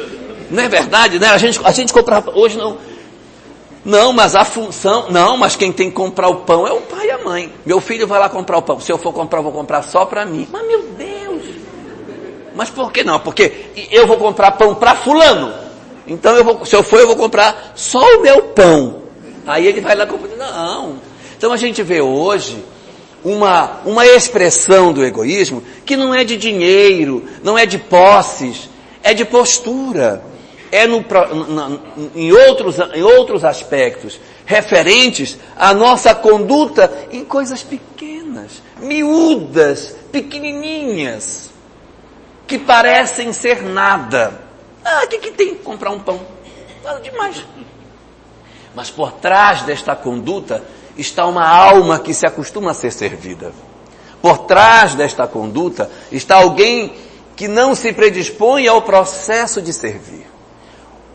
Não 0.51 0.63
é 0.63 0.69
verdade, 0.69 1.21
né? 1.21 1.29
A 1.29 1.39
gente, 1.39 1.61
a 1.63 1.71
gente 1.71 1.93
hoje 2.35 2.59
não. 2.59 2.77
Não, 3.85 4.13
mas 4.13 4.35
a 4.35 4.45
função, 4.45 5.07
não, 5.11 5.37
mas 5.37 5.55
quem 5.55 5.73
tem 5.73 5.89
que 5.89 5.95
comprar 5.95 6.29
o 6.29 6.37
pão 6.37 6.67
é 6.67 6.73
o 6.73 6.81
pai 6.81 7.07
e 7.07 7.11
a 7.13 7.19
mãe. 7.19 7.53
Meu 7.65 7.81
filho 7.81 8.07
vai 8.07 8.19
lá 8.19 8.29
comprar 8.29 8.59
o 8.59 8.63
pão. 8.63 8.81
Se 8.81 8.91
eu 8.91 8.99
for 8.99 9.13
comprar, 9.13 9.39
eu 9.39 9.45
vou 9.45 9.53
comprar 9.53 9.83
só 9.83 10.05
para 10.05 10.27
mim. 10.27 10.49
Mas 10.51 10.67
meu 10.67 10.83
Deus! 10.99 11.43
Mas 12.55 12.69
por 12.69 12.91
que 12.91 13.05
não? 13.05 13.21
Porque 13.21 13.71
eu 13.93 14.07
vou 14.07 14.17
comprar 14.17 14.51
pão 14.53 14.75
para 14.75 14.97
fulano. 14.97 15.55
Então 16.07 16.35
eu 16.37 16.43
vou, 16.43 16.67
se 16.67 16.75
eu 16.75 16.83
for, 16.83 16.99
eu 16.99 17.07
vou 17.07 17.17
comprar 17.17 17.73
só 17.77 18.01
o 18.17 18.21
meu 18.21 18.43
pão. 18.43 19.08
Aí 19.49 19.67
ele 19.67 19.81
vai 19.81 19.97
lá 19.97 20.07
comprar. 20.07 20.37
Não. 20.37 21.00
Então 21.37 21.52
a 21.52 21.57
gente 21.57 21.83
vê 21.83 22.02
hoje 22.02 22.62
uma, 23.25 23.81
uma 23.85 24.07
expressão 24.07 24.93
do 24.93 25.02
egoísmo 25.02 25.62
que 25.87 25.97
não 25.97 26.14
é 26.14 26.23
de 26.23 26.37
dinheiro, 26.37 27.25
não 27.43 27.57
é 27.57 27.64
de 27.64 27.78
posses, 27.78 28.69
é 29.02 29.14
de 29.14 29.25
postura. 29.25 30.23
É 30.71 30.87
no, 30.87 31.02
na, 31.49 31.78
em, 32.14 32.31
outros, 32.31 32.76
em 32.95 33.02
outros 33.02 33.43
aspectos 33.43 34.21
referentes 34.45 35.38
à 35.57 35.73
nossa 35.73 36.14
conduta 36.14 36.93
em 37.11 37.25
coisas 37.25 37.62
pequenas, 37.62 38.62
miúdas, 38.78 39.97
pequenininhas, 40.12 41.49
que 42.47 42.59
parecem 42.59 43.33
ser 43.33 43.62
nada. 43.62 44.43
Ah, 44.85 45.05
o 45.05 45.09
que, 45.09 45.17
que 45.17 45.31
tem 45.31 45.55
comprar 45.55 45.90
um 45.90 46.00
pão? 46.00 46.21
Nada 46.85 47.00
demais. 47.00 47.43
Mas 48.79 48.91
por 48.91 49.11
trás 49.11 49.63
desta 49.63 49.97
conduta 49.97 50.63
está 50.97 51.27
uma 51.27 51.45
alma 51.45 51.99
que 51.99 52.15
se 52.15 52.25
acostuma 52.25 52.71
a 52.71 52.75
ser 52.75 52.93
servida. 52.93 53.51
Por 54.23 54.39
trás 54.47 54.95
desta 54.95 55.27
conduta 55.27 55.91
está 56.13 56.37
alguém 56.37 56.93
que 57.35 57.49
não 57.49 57.75
se 57.75 57.93
predispõe 57.93 58.69
ao 58.69 58.81
processo 58.83 59.61
de 59.61 59.73
servir. 59.73 60.29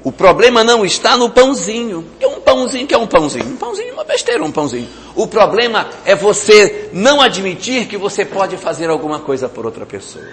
O 0.03 0.11
problema 0.11 0.61
não 0.61 0.83
está 0.83 1.15
no 1.15 1.29
pãozinho. 1.29 2.05
É 2.19 2.27
um 2.27 2.41
pãozinho 2.41 2.85
que 2.85 2.93
é 2.93 2.97
um 2.97 3.07
pãozinho. 3.07 3.45
Um 3.45 3.55
pãozinho 3.55 3.91
é 3.91 3.93
uma 3.93 4.03
besteira, 4.03 4.43
um 4.43 4.51
pãozinho. 4.51 4.89
O 5.15 5.25
problema 5.25 5.87
é 6.03 6.13
você 6.15 6.89
não 6.91 7.21
admitir 7.21 7.87
que 7.87 7.95
você 7.95 8.25
pode 8.25 8.57
fazer 8.57 8.89
alguma 8.89 9.21
coisa 9.21 9.47
por 9.47 9.65
outra 9.65 9.85
pessoa. 9.85 10.25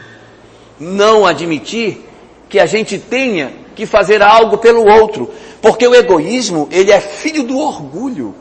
Não 0.81 1.25
admitir 1.25 2.05
que 2.49 2.59
a 2.59 2.67
gente 2.67 2.99
tenha 2.99 3.53
que 3.77 3.87
fazer 3.87 4.21
algo 4.21 4.59
pelo 4.59 4.85
outro. 4.85 5.31
Porque 5.61 5.87
o 5.87 5.95
egoísmo, 5.95 6.69
ele 6.71 6.91
é 6.91 7.01
filho 7.01 7.43
do 7.43 7.59
orgulho. 7.59 8.35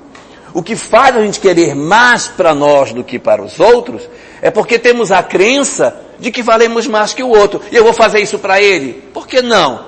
O 0.53 0.63
que 0.63 0.75
faz 0.75 1.15
a 1.15 1.21
gente 1.21 1.39
querer 1.39 1.75
mais 1.75 2.27
para 2.27 2.55
nós 2.55 2.91
do 2.91 3.03
que 3.03 3.19
para 3.19 3.43
os 3.43 3.59
outros 3.59 4.09
é 4.41 4.49
porque 4.49 4.79
temos 4.79 5.11
a 5.11 5.21
crença 5.21 5.95
de 6.17 6.31
que 6.31 6.41
valemos 6.41 6.87
mais 6.87 7.13
que 7.13 7.21
o 7.21 7.29
outro. 7.29 7.61
E 7.71 7.75
eu 7.75 7.83
vou 7.83 7.93
fazer 7.93 8.19
isso 8.19 8.39
para 8.39 8.61
ele. 8.61 8.93
Por 9.13 9.27
que 9.27 9.41
não? 9.41 9.87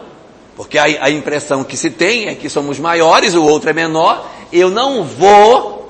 Porque 0.55 0.77
a, 0.77 0.83
a 0.83 1.09
impressão 1.09 1.63
que 1.63 1.75
se 1.75 1.89
tem 1.89 2.27
é 2.27 2.35
que 2.35 2.49
somos 2.49 2.79
maiores, 2.79 3.33
o 3.33 3.43
outro 3.43 3.69
é 3.69 3.73
menor. 3.73 4.29
Eu 4.51 4.69
não 4.69 5.03
vou 5.03 5.89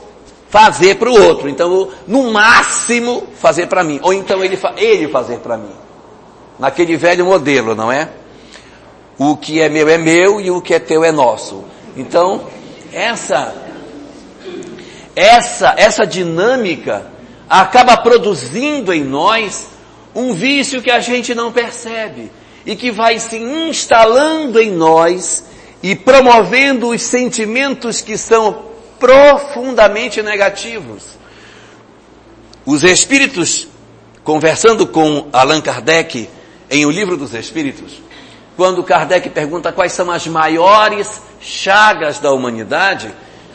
fazer 0.50 0.96
para 0.96 1.10
o 1.10 1.22
outro. 1.22 1.50
Então, 1.50 1.90
no 2.08 2.32
máximo, 2.32 3.24
fazer 3.40 3.68
para 3.68 3.84
mim. 3.84 4.00
Ou 4.04 4.14
então 4.14 4.44
ele, 4.44 4.58
ele 4.78 5.08
fazer 5.08 5.40
para 5.40 5.58
mim. 5.58 5.74
Naquele 6.60 6.96
velho 6.96 7.26
modelo, 7.26 7.74
não 7.76 7.92
é? 7.92 8.10
O 9.24 9.38
que 9.38 9.62
é 9.62 9.70
meu 9.70 9.88
é 9.88 10.00
meu 10.00 10.42
e 10.42 10.50
o 10.50 10.60
que 10.60 10.74
é 10.74 10.80
teu 10.80 11.04
é 11.04 11.12
nosso. 11.12 11.64
Então, 11.96 12.48
essa, 12.92 13.54
essa, 15.16 15.76
essa 15.78 16.08
dinâmica 16.08 17.06
acaba 17.48 17.96
produzindo 17.98 18.92
em 18.92 19.04
nós 19.04 19.68
um 20.16 20.34
vício 20.34 20.82
que 20.82 20.90
a 20.90 21.00
gente 21.00 21.36
não 21.36 21.52
percebe 21.52 22.32
e 22.66 22.76
que 22.76 22.90
vai 22.90 23.20
se 23.20 23.38
instalando 23.38 24.60
em 24.60 24.72
nós 24.72 25.46
e 25.84 25.96
promovendo 25.96 26.90
os 26.90 27.04
sentimentos 27.04 28.02
que 28.02 28.18
são 28.18 28.72
profundamente 29.00 30.24
negativos. 30.24 31.04
Os 32.66 32.84
espíritos, 32.84 33.68
conversando 34.24 34.88
com 34.88 35.28
Allan 35.32 35.62
Kardec 35.62 36.28
em 36.72 36.88
O 36.88 36.90
Livro 36.90 37.16
dos 37.16 37.36
Espíritos, 37.36 38.02
quando 38.58 38.84
Kardec 38.84 39.30
pergunta 39.30 39.72
quais 39.72 39.94
são 39.94 40.12
as 40.12 40.28
maiores 40.28 41.22
chagas 41.40 42.20
da 42.20 42.32
humanidade, 42.32 43.12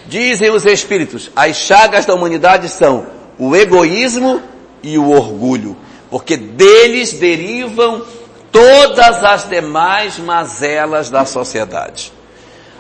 dizem 0.07 0.51
os 0.51 0.65
espíritos, 0.65 1.31
as 1.35 1.57
chagas 1.57 2.05
da 2.07 2.15
humanidade 2.15 2.69
são 2.69 3.07
o 3.39 3.55
egoísmo 3.55 4.41
e 4.83 4.99
o 4.99 5.11
orgulho, 5.11 5.77
porque 6.11 6.37
deles 6.37 7.13
derivam 7.15 8.03
todas 8.51 9.23
as 9.23 9.49
demais 9.49 10.19
mazelas 10.19 11.11
da 11.11 11.25
sociedade. 11.25 12.13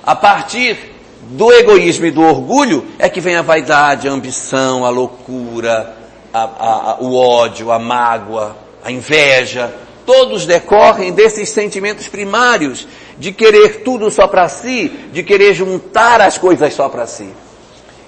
A 0.02 0.14
partir 0.14 0.94
do 1.30 1.52
egoísmo 1.52 2.06
e 2.06 2.10
do 2.10 2.22
orgulho 2.22 2.86
é 2.98 3.08
que 3.08 3.20
vem 3.20 3.36
a 3.36 3.42
vaidade, 3.42 4.08
a 4.08 4.12
ambição, 4.12 4.84
a 4.84 4.88
loucura, 4.88 5.94
a, 6.32 6.42
a, 6.42 6.90
a, 6.92 6.96
o 7.00 7.14
ódio, 7.16 7.72
a 7.72 7.78
mágoa, 7.78 8.56
a 8.84 8.90
inveja, 8.90 9.74
todos 10.06 10.46
decorrem 10.46 11.12
desses 11.12 11.50
sentimentos 11.50 12.08
primários 12.08 12.86
de 13.18 13.32
querer 13.32 13.82
tudo 13.82 14.10
só 14.10 14.28
para 14.28 14.48
si, 14.48 14.88
de 15.12 15.22
querer 15.22 15.52
juntar 15.52 16.20
as 16.20 16.38
coisas 16.38 16.72
só 16.72 16.88
para 16.88 17.06
si. 17.06 17.28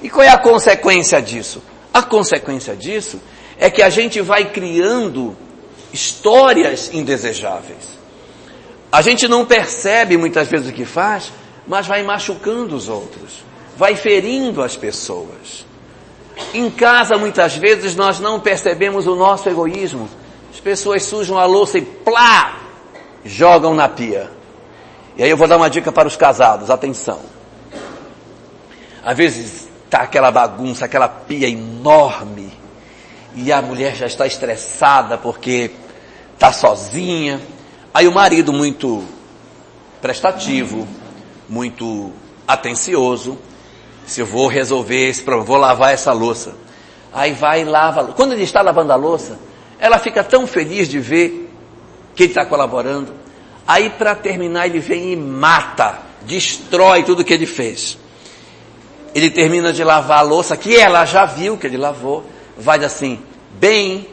E 0.01 0.09
qual 0.09 0.25
é 0.25 0.29
a 0.29 0.39
consequência 0.39 1.21
disso? 1.21 1.63
A 1.93 2.03
consequência 2.03 2.77
disso 2.77 3.21
é 3.59 3.69
que 3.69 3.83
a 3.83 3.91
gente 3.91 4.21
vai 4.21 4.53
criando 4.53 5.37
histórias 5.93 6.91
indesejáveis. 6.95 7.99
A 8.91 9.03
gente 9.03 9.27
não 9.27 9.45
percebe 9.45 10.17
muitas 10.17 10.49
vezes 10.49 10.69
o 10.69 10.73
que 10.73 10.85
faz, 10.85 11.33
mas 11.67 11.87
vai 11.87 12.03
machucando 12.03 12.75
os 12.75 12.89
outros, 12.89 13.45
vai 13.77 13.97
ferindo 13.97 14.63
as 14.63 14.77
pessoas. 14.77 15.67
Em 16.55 16.71
casa, 16.71 17.19
muitas 17.19 17.57
vezes, 17.57 17.95
nós 17.95 18.21
não 18.21 18.41
percebemos 18.41 19.07
o 19.07 19.17
nosso 19.17 19.49
egoísmo, 19.49 20.09
as 20.51 20.61
pessoas 20.61 21.03
sujam 21.05 21.39
a 21.39 21.45
louça 21.45 21.79
e 21.79 21.83
plá, 21.83 22.59
jogam 23.25 23.75
na 23.75 23.89
pia. 23.89 24.31
E 25.17 25.23
aí 25.23 25.31
eu 25.31 25.37
vou 25.37 25.49
dar 25.49 25.57
uma 25.57 25.69
dica 25.69 25.91
para 25.91 26.07
os 26.07 26.17
casados, 26.17 26.71
atenção. 26.71 27.21
Às 29.05 29.17
vezes 29.17 29.69
tá 29.91 30.03
aquela 30.03 30.31
bagunça, 30.31 30.85
aquela 30.85 31.09
pia 31.09 31.49
enorme, 31.49 32.53
e 33.35 33.53
a 33.53 33.63
mulher 33.63 33.95
já 33.95 34.07
está 34.07 34.27
estressada 34.27 35.17
porque 35.19 35.71
está 36.35 36.53
sozinha. 36.53 37.41
Aí 37.93 38.07
o 38.07 38.13
marido 38.13 38.53
muito 38.53 39.05
prestativo, 40.01 40.87
muito 41.49 42.13
atencioso, 42.47 43.39
se 44.07 44.21
eu 44.21 44.27
vou 44.27 44.49
resolver 44.49 45.09
esse 45.09 45.23
problema, 45.23 45.47
vou 45.47 45.57
lavar 45.57 45.93
essa 45.93 46.13
louça. 46.13 46.55
Aí 47.13 47.33
vai 47.33 47.63
e 47.63 47.65
lava. 47.65 48.13
Quando 48.15 48.33
ele 48.33 48.43
está 48.43 48.63
lavando 48.63 48.93
a 48.93 48.97
louça, 48.97 49.39
ela 49.81 49.99
fica 49.99 50.25
tão 50.25 50.47
feliz 50.47 50.89
de 50.89 50.99
ver 50.99 51.51
que 52.15 52.25
ele 52.25 52.31
está 52.33 52.45
colaborando. 52.45 53.15
Aí, 53.67 53.91
para 53.91 54.15
terminar, 54.15 54.67
ele 54.67 54.81
vem 54.81 55.13
e 55.13 55.17
mata, 55.17 55.99
destrói 56.23 57.03
tudo 57.03 57.25
que 57.25 57.33
ele 57.33 57.47
fez. 57.47 57.99
Ele 59.15 59.31
termina 59.31 59.73
de 59.73 59.85
lavar 59.85 60.19
a 60.19 60.23
louça, 60.23 60.57
que 60.57 60.77
ela 60.77 61.05
já 61.05 61.25
viu 61.25 61.57
que 61.57 61.67
ele 61.67 61.77
lavou, 61.77 62.25
vai 62.57 62.83
assim, 62.85 63.21
bem, 63.59 64.09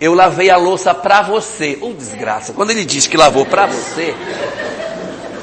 eu 0.00 0.14
lavei 0.14 0.48
a 0.48 0.56
louça 0.56 0.94
para 0.94 1.22
você. 1.22 1.76
Ô 1.80 1.88
oh, 1.88 1.92
desgraça, 1.92 2.52
quando 2.52 2.70
ele 2.70 2.84
diz 2.84 3.06
que 3.06 3.16
lavou 3.16 3.44
para 3.44 3.66
você, 3.66 4.14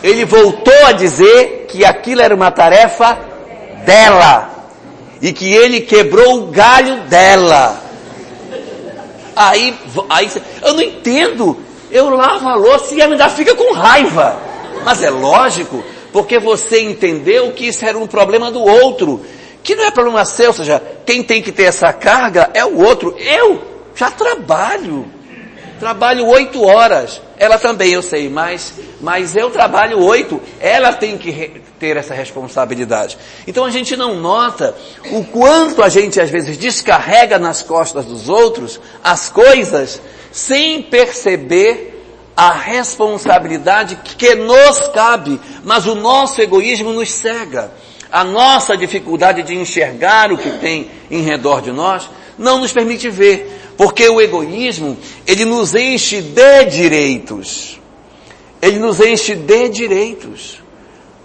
ele 0.02 0.26
voltou 0.26 0.86
a 0.86 0.92
dizer 0.92 1.66
que 1.68 1.86
aquilo 1.86 2.22
era 2.22 2.34
uma 2.34 2.52
tarefa 2.52 3.18
dela. 3.86 4.50
E 5.22 5.34
que 5.34 5.52
ele 5.52 5.82
quebrou 5.82 6.44
o 6.44 6.48
galho 6.48 7.02
dela. 7.02 7.87
Aí, 9.38 9.78
aí, 10.10 10.32
eu 10.64 10.74
não 10.74 10.82
entendo. 10.82 11.58
Eu 11.92 12.10
lavo 12.10 12.48
a 12.48 12.56
louça 12.56 12.96
e 12.96 13.02
ainda 13.02 13.30
fica 13.30 13.56
com 13.56 13.74
raiva. 13.74 14.36
Mas 14.84 15.04
é 15.04 15.10
lógico, 15.12 15.84
porque 16.12 16.40
você 16.40 16.82
entendeu 16.82 17.52
que 17.52 17.68
isso 17.68 17.86
era 17.86 17.98
um 17.98 18.08
problema 18.08 18.50
do 18.50 18.62
outro. 18.62 19.24
Que 19.62 19.76
não 19.76 19.86
é 19.86 19.92
problema 19.92 20.26
seu, 20.26 20.48
ou 20.48 20.54
seja, 20.54 20.82
quem 21.06 21.22
tem 21.22 21.42
que 21.42 21.52
ter 21.52 21.64
essa 21.64 21.94
carga 21.94 22.50
é 22.54 22.66
o 22.66 22.84
outro. 22.84 23.16
Eu 23.20 23.62
já 23.96 24.10
trabalho. 24.10 25.06
Trabalho 25.80 26.26
oito 26.26 26.64
horas. 26.64 27.22
Ela 27.40 27.60
também, 27.60 27.94
eu 27.94 28.02
sei, 28.02 28.30
mas, 28.30 28.74
mas 29.00 29.36
eu 29.36 29.52
trabalho 29.52 30.04
oito. 30.04 30.42
Ela 30.60 30.94
tem 30.94 31.18
que 31.18 31.62
ter 31.80 31.96
essa 31.96 32.14
responsabilidade. 32.14 33.18
Então 33.46 33.64
a 33.64 33.70
gente 33.70 33.96
não 33.96 34.16
nota 34.16 34.76
o 35.12 35.24
quanto 35.24 35.84
a 35.84 35.90
gente 35.90 36.20
às 36.20 36.30
vezes 36.30 36.58
descarrega 36.58 37.38
nas 37.38 37.62
costas 37.62 38.06
dos 38.06 38.28
outros 38.28 38.80
as 39.04 39.30
coisas 39.30 40.02
sem 40.32 40.82
perceber 40.82 41.94
a 42.36 42.52
responsabilidade 42.52 44.00
que 44.18 44.36
nos 44.36 44.88
cabe, 44.90 45.40
mas 45.64 45.88
o 45.88 45.96
nosso 45.96 46.40
egoísmo 46.42 46.94
nos 46.94 47.12
cega. 47.12 47.72
A 48.12 48.24
nossa 48.24 48.78
dificuldade 48.78 49.44
de 49.44 49.56
enxergar 49.56 50.32
o 50.32 50.38
que 50.38 50.52
tem 50.60 50.90
em 51.10 51.22
redor 51.22 51.62
de 51.62 51.72
nós 51.72 52.10
não 52.38 52.60
nos 52.60 52.72
permite 52.72 53.10
ver, 53.10 53.57
porque 53.78 54.10
o 54.10 54.20
egoísmo, 54.20 54.98
ele 55.26 55.46
nos 55.46 55.76
enche 55.76 56.20
de 56.20 56.66
direitos. 56.66 57.80
Ele 58.60 58.80
nos 58.80 59.00
enche 59.00 59.36
de 59.36 59.70
direitos. 59.70 60.64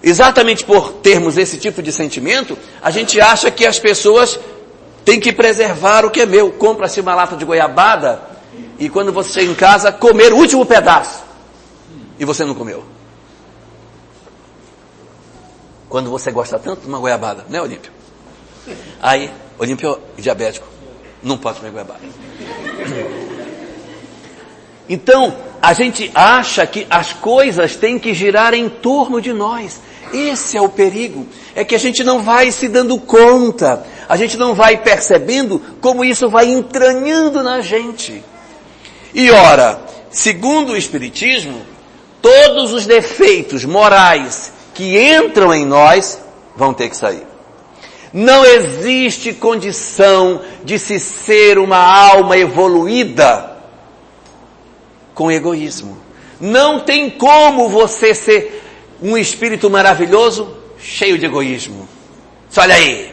Exatamente 0.02 0.64
por 0.64 0.92
termos 0.94 1.38
esse 1.38 1.56
tipo 1.56 1.82
de 1.82 1.90
sentimento, 1.90 2.58
a 2.82 2.90
gente 2.90 3.20
acha 3.20 3.50
que 3.50 3.64
as 3.64 3.78
pessoas 3.78 4.38
têm 5.04 5.18
que 5.18 5.32
preservar 5.32 6.04
o 6.04 6.10
que 6.10 6.20
é 6.20 6.26
meu. 6.26 6.52
Compra-se 6.52 7.00
uma 7.00 7.14
lata 7.14 7.36
de 7.36 7.44
goiabada, 7.44 8.20
e 8.78 8.88
quando 8.88 9.12
você 9.12 9.32
chega 9.32 9.50
em 9.50 9.54
casa, 9.54 9.90
comer 9.90 10.32
o 10.32 10.36
último 10.36 10.66
pedaço. 10.66 11.22
E 12.18 12.24
você 12.24 12.44
não 12.44 12.54
comeu. 12.54 12.84
Quando 15.88 16.10
você 16.10 16.30
gosta 16.30 16.58
tanto 16.58 16.82
de 16.82 16.88
uma 16.88 16.98
goiabada, 16.98 17.46
né, 17.48 17.60
Olímpio? 17.62 17.92
Aí, 19.00 19.30
Olímpio 19.58 19.98
diabético, 20.16 20.66
não 21.22 21.36
pode 21.38 21.58
comer 21.58 21.70
goiabada. 21.70 22.00
Então, 24.88 25.34
a 25.60 25.72
gente 25.72 26.10
acha 26.14 26.66
que 26.66 26.86
as 26.90 27.12
coisas 27.12 27.76
têm 27.76 27.98
que 27.98 28.12
girar 28.12 28.52
em 28.52 28.68
torno 28.68 29.20
de 29.20 29.32
nós. 29.32 29.80
Esse 30.12 30.56
é 30.56 30.60
o 30.60 30.68
perigo. 30.68 31.26
É 31.54 31.64
que 31.64 31.74
a 31.74 31.78
gente 31.78 32.02
não 32.02 32.20
vai 32.22 32.50
se 32.50 32.68
dando 32.68 32.98
conta, 32.98 33.86
a 34.08 34.16
gente 34.16 34.36
não 34.36 34.54
vai 34.54 34.76
percebendo 34.76 35.60
como 35.80 36.04
isso 36.04 36.28
vai 36.28 36.46
entranhando 36.46 37.42
na 37.42 37.60
gente. 37.60 38.22
E 39.14 39.30
ora, 39.30 39.80
segundo 40.10 40.72
o 40.72 40.76
Espiritismo, 40.76 41.62
todos 42.20 42.72
os 42.72 42.84
defeitos 42.84 43.64
morais 43.64 44.52
que 44.74 44.98
entram 44.98 45.54
em 45.54 45.64
nós 45.64 46.18
vão 46.56 46.74
ter 46.74 46.88
que 46.88 46.96
sair. 46.96 47.31
Não 48.12 48.44
existe 48.44 49.32
condição 49.32 50.42
de 50.64 50.78
se 50.78 50.98
ser 51.00 51.58
uma 51.58 51.78
alma 51.78 52.36
evoluída 52.36 53.56
com 55.14 55.30
egoísmo. 55.30 55.96
Não 56.40 56.80
tem 56.80 57.08
como 57.08 57.68
você 57.68 58.14
ser 58.14 58.62
um 59.00 59.16
espírito 59.16 59.70
maravilhoso 59.70 60.48
cheio 60.78 61.16
de 61.16 61.26
egoísmo. 61.26 61.88
Olha 62.56 62.74
aí. 62.74 63.12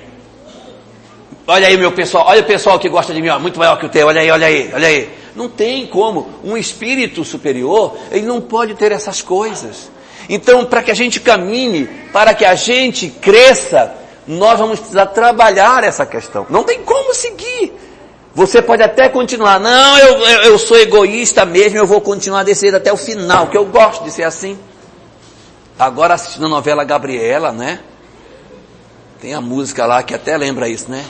Olha 1.48 1.68
aí 1.68 1.78
meu 1.78 1.92
pessoal, 1.92 2.28
olha 2.28 2.42
o 2.42 2.46
pessoal 2.46 2.78
que 2.78 2.90
gosta 2.90 3.14
de 3.14 3.22
mim, 3.22 3.30
ó, 3.30 3.40
muito 3.40 3.58
maior 3.58 3.80
que 3.80 3.86
o 3.86 3.90
teu, 3.90 4.06
olha 4.08 4.22
aí, 4.22 4.30
olha 4.30 4.48
aí, 4.48 4.70
olha 4.74 4.88
aí. 4.88 5.10
Não 5.36 5.48
tem 5.48 5.88
como. 5.88 6.28
Um 6.44 6.58
espírito 6.58 7.24
superior, 7.24 7.98
ele 8.12 8.26
não 8.26 8.42
pode 8.42 8.76
ter 8.76 8.92
essas 8.92 9.22
coisas. 9.22 9.90
Então, 10.28 10.66
para 10.66 10.84
que 10.84 10.92
a 10.92 10.96
gente 10.96 11.20
caminhe, 11.20 11.90
para 12.12 12.34
que 12.34 12.46
a 12.46 12.54
gente 12.54 13.10
cresça, 13.10 13.96
nós 14.30 14.60
vamos 14.60 14.78
precisar 14.80 15.08
trabalhar 15.08 15.84
essa 15.84 16.06
questão. 16.06 16.46
Não 16.52 16.64
tem 16.64 16.84
como 16.84 17.16
seguir. 17.16 17.74
Você 18.36 18.62
pode 18.62 18.84
até 18.84 19.10
continuar, 19.10 19.60
não, 19.60 19.98
eu, 19.98 20.20
eu, 20.20 20.42
eu 20.44 20.60
sou 20.60 20.78
egoísta 20.78 21.46
mesmo, 21.46 21.80
eu 21.80 21.88
vou 21.88 22.00
continuar 22.00 22.44
desse 22.44 22.68
até 22.70 22.94
o 22.94 22.98
final, 22.98 23.48
que 23.48 23.58
eu 23.58 23.66
gosto 23.66 24.04
de 24.04 24.12
ser 24.12 24.24
assim. 24.24 24.58
Agora 25.80 26.14
assistindo 26.14 26.46
a 26.46 26.50
novela 26.50 26.84
Gabriela, 26.84 27.52
né? 27.52 27.80
Tem 29.20 29.34
a 29.34 29.42
música 29.42 29.88
lá 29.88 30.04
que 30.04 30.14
até 30.14 30.38
lembra 30.38 30.70
isso, 30.70 30.92
né? 30.92 31.04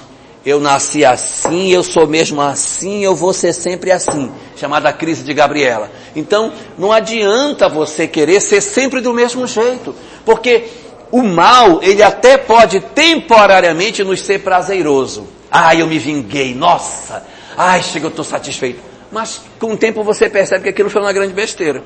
eu 0.45 0.59
nasci 0.59 1.03
assim, 1.03 1.69
eu 1.69 1.83
sou 1.83 2.07
mesmo 2.07 2.41
assim, 2.41 3.03
eu 3.03 3.13
vou 3.13 3.33
ser 3.33 3.51
sempre 3.53 3.91
assim, 3.91 4.31
chamada 4.55 4.91
crise 4.93 5.23
de 5.23 5.33
Gabriela. 5.33 5.91
Então, 6.15 6.53
não 6.77 6.91
adianta 6.91 7.67
você 7.67 8.07
querer 8.07 8.39
ser 8.39 8.61
sempre 8.61 9.01
do 9.01 9.13
mesmo 9.13 9.45
jeito, 9.45 9.93
porque 10.25 10.69
o 11.11 11.23
mal, 11.23 11.79
ele 11.81 12.03
até 12.03 12.37
pode 12.37 12.79
temporariamente 12.79 14.03
nos 14.03 14.21
ser 14.21 14.39
prazeroso. 14.39 15.27
Ah, 15.51 15.75
eu 15.75 15.87
me 15.87 15.97
vinguei, 15.97 16.53
nossa, 16.53 17.23
ai, 17.57 17.81
chega, 17.81 18.05
eu 18.05 18.09
estou 18.09 18.25
satisfeito. 18.25 18.79
Mas 19.11 19.41
com 19.59 19.73
o 19.73 19.77
tempo 19.77 20.03
você 20.03 20.29
percebe 20.29 20.63
que 20.63 20.69
aquilo 20.69 20.89
foi 20.89 21.01
uma 21.01 21.11
grande 21.11 21.33
besteira. 21.33 21.83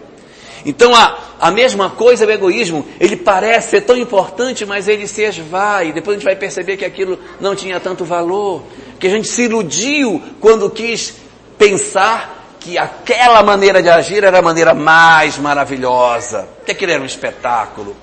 Então 0.65 0.95
a, 0.95 1.17
a 1.39 1.51
mesma 1.51 1.89
coisa, 1.89 2.25
o 2.25 2.31
egoísmo, 2.31 2.85
ele 2.99 3.15
parece 3.15 3.71
ser 3.71 3.81
tão 3.81 3.97
importante, 3.97 4.65
mas 4.65 4.87
ele 4.87 5.07
se 5.07 5.23
esvai. 5.23 5.91
Depois 5.91 6.15
a 6.15 6.19
gente 6.19 6.25
vai 6.25 6.35
perceber 6.35 6.77
que 6.77 6.85
aquilo 6.85 7.19
não 7.39 7.55
tinha 7.55 7.79
tanto 7.79 8.05
valor. 8.05 8.63
Que 8.99 9.07
a 9.07 9.09
gente 9.09 9.27
se 9.27 9.43
iludiu 9.43 10.21
quando 10.39 10.69
quis 10.69 11.15
pensar 11.57 12.55
que 12.59 12.77
aquela 12.77 13.43
maneira 13.43 13.81
de 13.81 13.89
agir 13.89 14.23
era 14.23 14.39
a 14.39 14.41
maneira 14.41 14.73
mais 14.73 15.37
maravilhosa. 15.37 16.47
Que 16.65 16.71
aquilo 16.71 16.93
era 16.93 17.01
um 17.01 17.05
espetáculo. 17.05 17.95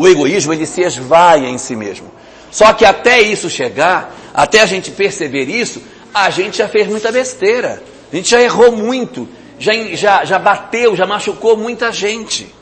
O 0.00 0.08
egoísmo, 0.08 0.52
ele 0.52 0.64
se 0.64 0.80
esvai 0.80 1.46
em 1.46 1.58
si 1.58 1.76
mesmo. 1.76 2.10
Só 2.50 2.72
que 2.72 2.84
até 2.84 3.20
isso 3.20 3.50
chegar, 3.50 4.16
até 4.32 4.60
a 4.60 4.66
gente 4.66 4.90
perceber 4.90 5.44
isso, 5.44 5.82
a 6.14 6.30
gente 6.30 6.58
já 6.58 6.68
fez 6.68 6.86
muita 6.88 7.12
besteira. 7.12 7.82
A 8.12 8.16
gente 8.16 8.30
já 8.30 8.40
errou 8.40 8.72
muito 8.72 9.28
já, 9.60 9.74
já, 9.94 10.24
já 10.24 10.38
bateu, 10.38 10.96
já 10.96 11.06
machucou 11.06 11.56
muita 11.56 11.92
gente. 11.92 12.52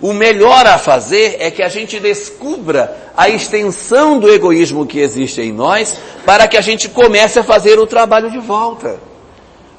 O 0.00 0.12
melhor 0.12 0.64
a 0.66 0.78
fazer 0.78 1.36
é 1.40 1.50
que 1.50 1.62
a 1.62 1.68
gente 1.68 1.98
descubra 1.98 3.10
a 3.16 3.28
extensão 3.28 4.20
do 4.20 4.30
egoísmo 4.30 4.86
que 4.86 5.00
existe 5.00 5.40
em 5.40 5.50
nós 5.50 5.98
para 6.24 6.46
que 6.46 6.56
a 6.56 6.60
gente 6.60 6.88
comece 6.90 7.38
a 7.38 7.42
fazer 7.42 7.80
o 7.80 7.86
trabalho 7.86 8.30
de 8.30 8.38
volta. 8.38 9.00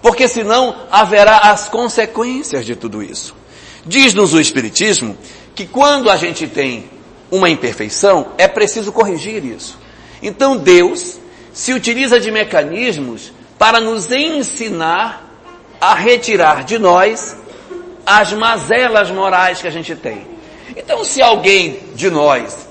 Porque 0.01 0.27
senão 0.27 0.75
haverá 0.91 1.37
as 1.37 1.69
consequências 1.69 2.65
de 2.65 2.75
tudo 2.75 3.03
isso. 3.03 3.35
Diz-nos 3.85 4.33
o 4.33 4.41
Espiritismo 4.41 5.15
que 5.59 5.67
quando 5.67 6.09
a 6.09 6.15
gente 6.15 6.47
tem 6.47 6.85
uma 7.29 7.49
imperfeição, 7.49 8.27
é 8.37 8.47
preciso 8.47 8.93
corrigir 8.93 9.43
isso. 9.43 9.77
Então 10.23 10.55
Deus 10.55 11.19
se 11.51 11.73
utiliza 11.73 12.17
de 12.17 12.31
mecanismos 12.31 13.33
para 13.57 13.81
nos 13.81 14.09
ensinar 14.09 15.21
a 15.81 15.93
retirar 15.93 16.63
de 16.63 16.79
nós 16.79 17.35
as 18.05 18.31
mazelas 18.31 19.11
morais 19.11 19.61
que 19.61 19.67
a 19.67 19.69
gente 19.69 19.97
tem. 19.97 20.25
Então, 20.77 21.03
se 21.03 21.21
alguém 21.21 21.81
de 21.93 22.09
nós 22.09 22.65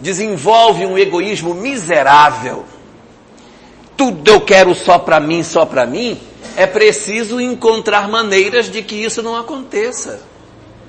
desenvolve 0.00 0.86
um 0.86 0.98
egoísmo 0.98 1.54
miserável, 1.54 2.64
tudo 3.96 4.28
eu 4.28 4.40
quero 4.40 4.74
só 4.74 4.98
para 4.98 5.20
mim, 5.20 5.44
só 5.44 5.64
para 5.64 5.86
mim, 5.86 6.20
é 6.56 6.66
preciso 6.66 7.40
encontrar 7.40 8.08
maneiras 8.08 8.68
de 8.68 8.82
que 8.82 8.96
isso 8.96 9.22
não 9.22 9.36
aconteça. 9.36 10.20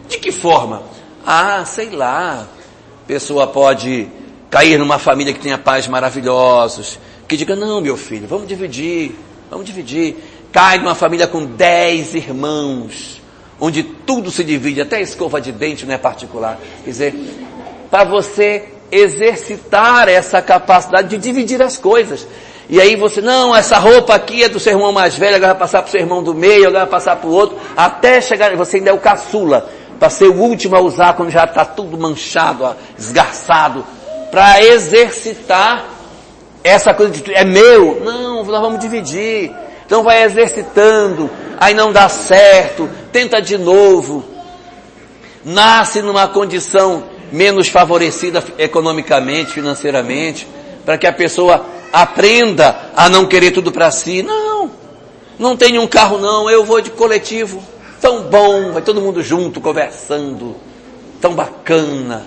De 0.07 0.17
que 0.17 0.31
forma? 0.31 1.04
Ah, 1.25 1.63
sei 1.65 1.89
lá. 1.89 2.47
Pessoa 3.07 3.47
pode 3.47 4.07
cair 4.49 4.77
numa 4.77 4.99
família 4.99 5.33
que 5.33 5.39
tenha 5.39 5.57
pais 5.57 5.87
maravilhosos, 5.87 6.99
que 7.27 7.35
diga, 7.35 7.55
não, 7.55 7.81
meu 7.81 7.97
filho, 7.97 8.27
vamos 8.27 8.47
dividir, 8.47 9.15
vamos 9.49 9.65
dividir 9.65 10.15
cai 10.55 10.77
numa 10.77 10.95
família 10.95 11.27
com 11.27 11.45
dez 11.45 12.15
irmãos, 12.15 13.21
onde 13.59 13.83
tudo 13.83 14.31
se 14.31 14.41
divide, 14.41 14.79
até 14.79 14.95
a 14.95 15.01
escova 15.01 15.41
de 15.41 15.51
dente 15.51 15.85
não 15.85 15.93
é 15.93 15.97
particular. 15.97 16.57
Quer 16.81 16.89
dizer, 16.89 17.15
para 17.91 18.05
você 18.05 18.69
exercitar 18.89 20.07
essa 20.07 20.41
capacidade 20.41 21.09
de 21.09 21.17
dividir 21.17 21.61
as 21.61 21.75
coisas. 21.75 22.25
E 22.69 22.79
aí 22.79 22.95
você, 22.95 23.19
não, 23.19 23.53
essa 23.53 23.77
roupa 23.77 24.15
aqui 24.15 24.45
é 24.45 24.47
do 24.47 24.57
seu 24.57 24.71
irmão 24.71 24.93
mais 24.93 25.15
velho, 25.15 25.35
agora 25.35 25.51
vai 25.51 25.59
passar 25.59 25.81
para 25.81 25.89
o 25.89 25.91
seu 25.91 25.99
irmão 25.99 26.23
do 26.23 26.33
meio, 26.33 26.69
agora 26.69 26.85
vai 26.85 26.91
passar 26.91 27.17
para 27.17 27.29
o 27.29 27.33
outro, 27.33 27.57
até 27.75 28.21
chegar, 28.21 28.55
você 28.55 28.77
ainda 28.77 28.91
é 28.91 28.93
o 28.93 28.97
caçula, 28.97 29.69
para 29.99 30.09
ser 30.09 30.27
o 30.27 30.35
último 30.35 30.75
a 30.75 30.81
usar 30.81 31.13
quando 31.13 31.29
já 31.29 31.45
está 31.45 31.63
tudo 31.65 31.97
manchado, 31.97 32.75
esgarçado, 32.97 33.85
para 34.31 34.61
exercitar 34.63 35.85
essa 36.63 36.93
coisa 36.93 37.13
de, 37.13 37.33
é 37.33 37.45
meu. 37.45 38.01
Não, 38.03 38.43
nós 38.43 38.61
vamos 38.61 38.79
dividir. 38.79 39.53
Então 39.85 40.03
vai 40.03 40.23
exercitando, 40.23 41.29
aí 41.59 41.73
não 41.73 41.91
dá 41.91 42.09
certo, 42.09 42.89
tenta 43.11 43.39
de 43.39 43.57
novo. 43.57 44.25
Nasce 45.43 46.01
numa 46.01 46.27
condição 46.27 47.03
menos 47.31 47.67
favorecida 47.67 48.43
economicamente, 48.57 49.51
financeiramente, 49.51 50.47
para 50.83 50.97
que 50.97 51.05
a 51.05 51.13
pessoa 51.13 51.63
aprenda 51.93 52.91
a 52.95 53.07
não 53.09 53.27
querer 53.27 53.51
tudo 53.51 53.71
para 53.71 53.91
si. 53.91 54.23
Não, 54.23 54.71
não 55.37 55.55
tenho 55.55 55.81
um 55.81 55.87
carro 55.87 56.17
não, 56.17 56.49
eu 56.49 56.65
vou 56.65 56.81
de 56.81 56.89
coletivo. 56.89 57.61
Tão 58.05 58.21
bom, 58.21 58.71
vai 58.71 58.83
todo 58.83 59.01
mundo 59.01 59.23
junto, 59.23 59.59
conversando. 59.59 60.55
Tão 61.19 61.33
bacana, 61.33 62.23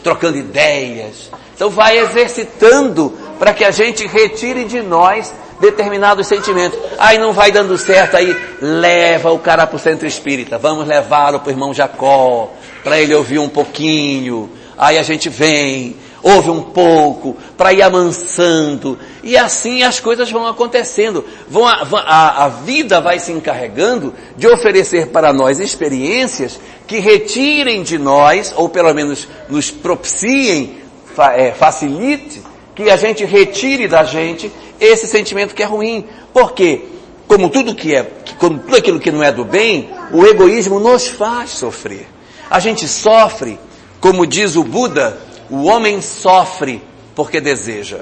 trocando 0.00 0.38
ideias. 0.38 1.32
Então 1.52 1.68
vai 1.68 1.98
exercitando 1.98 3.12
para 3.36 3.52
que 3.52 3.64
a 3.64 3.72
gente 3.72 4.06
retire 4.06 4.64
de 4.64 4.80
nós 4.82 5.34
determinados 5.60 6.28
sentimentos. 6.28 6.78
Aí 6.96 7.18
não 7.18 7.32
vai 7.32 7.50
dando 7.50 7.76
certo, 7.76 8.16
aí 8.16 8.36
leva 8.62 9.32
o 9.32 9.38
cara 9.40 9.66
para 9.66 9.74
o 9.74 9.80
centro 9.80 10.06
espírita. 10.06 10.58
Vamos 10.58 10.86
levá-lo 10.86 11.40
para 11.40 11.48
o 11.48 11.52
irmão 11.52 11.74
Jacó, 11.74 12.52
para 12.84 13.00
ele 13.00 13.12
ouvir 13.12 13.40
um 13.40 13.48
pouquinho. 13.48 14.48
Aí 14.78 14.96
a 14.96 15.02
gente 15.02 15.28
vem, 15.28 15.96
ouve 16.26 16.50
um 16.50 16.60
pouco, 16.60 17.36
para 17.56 17.72
ir 17.72 17.82
amansando. 17.82 18.98
E 19.22 19.36
assim 19.36 19.84
as 19.84 20.00
coisas 20.00 20.28
vão 20.28 20.44
acontecendo. 20.44 21.24
Vão, 21.48 21.64
a, 21.64 21.86
a, 22.04 22.44
a 22.46 22.48
vida 22.48 23.00
vai 23.00 23.20
se 23.20 23.30
encarregando 23.30 24.12
de 24.36 24.48
oferecer 24.48 25.06
para 25.08 25.32
nós 25.32 25.60
experiências 25.60 26.58
que 26.84 26.98
retirem 26.98 27.84
de 27.84 27.96
nós, 27.96 28.52
ou 28.56 28.68
pelo 28.68 28.92
menos 28.92 29.28
nos 29.48 29.70
propiciem, 29.70 30.78
fa, 31.14 31.32
é, 31.32 31.52
facilite, 31.52 32.42
que 32.74 32.90
a 32.90 32.96
gente 32.96 33.24
retire 33.24 33.86
da 33.86 34.02
gente 34.02 34.50
esse 34.80 35.06
sentimento 35.06 35.54
que 35.54 35.62
é 35.62 35.66
ruim. 35.66 36.06
Por 36.32 36.54
quê? 36.54 36.86
Como 37.28 37.50
tudo 37.50 37.72
que 37.72 37.94
é, 37.94 38.02
como 38.40 38.58
tudo 38.58 38.76
aquilo 38.76 38.98
que 38.98 39.12
não 39.12 39.22
é 39.22 39.30
do 39.30 39.44
bem, 39.44 39.90
o 40.10 40.26
egoísmo 40.26 40.80
nos 40.80 41.06
faz 41.06 41.50
sofrer. 41.50 42.08
A 42.50 42.58
gente 42.58 42.88
sofre, 42.88 43.60
como 44.00 44.26
diz 44.26 44.56
o 44.56 44.64
Buda, 44.64 45.25
o 45.50 45.64
homem 45.64 46.00
sofre 46.00 46.82
porque 47.14 47.40
deseja. 47.40 48.00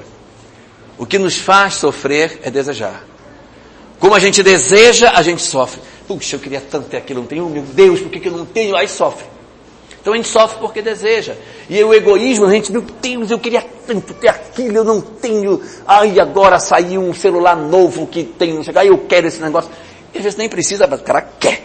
O 0.97 1.05
que 1.05 1.17
nos 1.17 1.37
faz 1.37 1.75
sofrer 1.75 2.39
é 2.43 2.49
desejar. 2.49 3.03
Como 3.99 4.13
a 4.13 4.19
gente 4.19 4.41
deseja, 4.43 5.11
a 5.11 5.21
gente 5.21 5.41
sofre. 5.41 5.81
Puxa, 6.07 6.35
eu 6.35 6.39
queria 6.39 6.61
tanto 6.61 6.89
ter 6.89 6.97
aquilo, 6.97 7.21
não 7.21 7.27
tenho. 7.27 7.49
Meu 7.49 7.63
Deus, 7.63 8.01
por 8.01 8.09
que, 8.09 8.27
eu 8.27 8.31
não 8.31 8.45
tenho? 8.45 8.75
Aí 8.75 8.87
sofre. 8.87 9.25
Então 9.99 10.13
a 10.13 10.15
gente 10.15 10.27
sofre 10.29 10.59
porque 10.59 10.81
deseja. 10.81 11.35
E 11.69 11.83
o 11.83 11.93
egoísmo, 11.93 12.45
a 12.45 12.51
gente, 12.51 12.71
meu 12.71 12.81
Deus, 13.01 13.31
eu 13.31 13.39
queria 13.39 13.65
tanto 13.87 14.13
ter 14.13 14.27
aquilo, 14.27 14.77
eu 14.77 14.83
não 14.83 15.01
tenho. 15.01 15.61
Ai, 15.87 16.19
agora 16.19 16.59
saiu 16.59 17.01
um 17.01 17.13
celular 17.13 17.55
novo 17.55 18.05
que 18.05 18.23
tem, 18.23 18.61
que, 18.61 18.69
eu 18.69 18.99
quero 18.99 19.27
esse 19.27 19.41
negócio. 19.41 19.71
E 20.13 20.17
às 20.17 20.23
vezes 20.23 20.37
nem 20.37 20.47
precisa, 20.47 20.85
mas 20.85 21.01
o 21.01 21.03
cara 21.03 21.21
quer. 21.39 21.63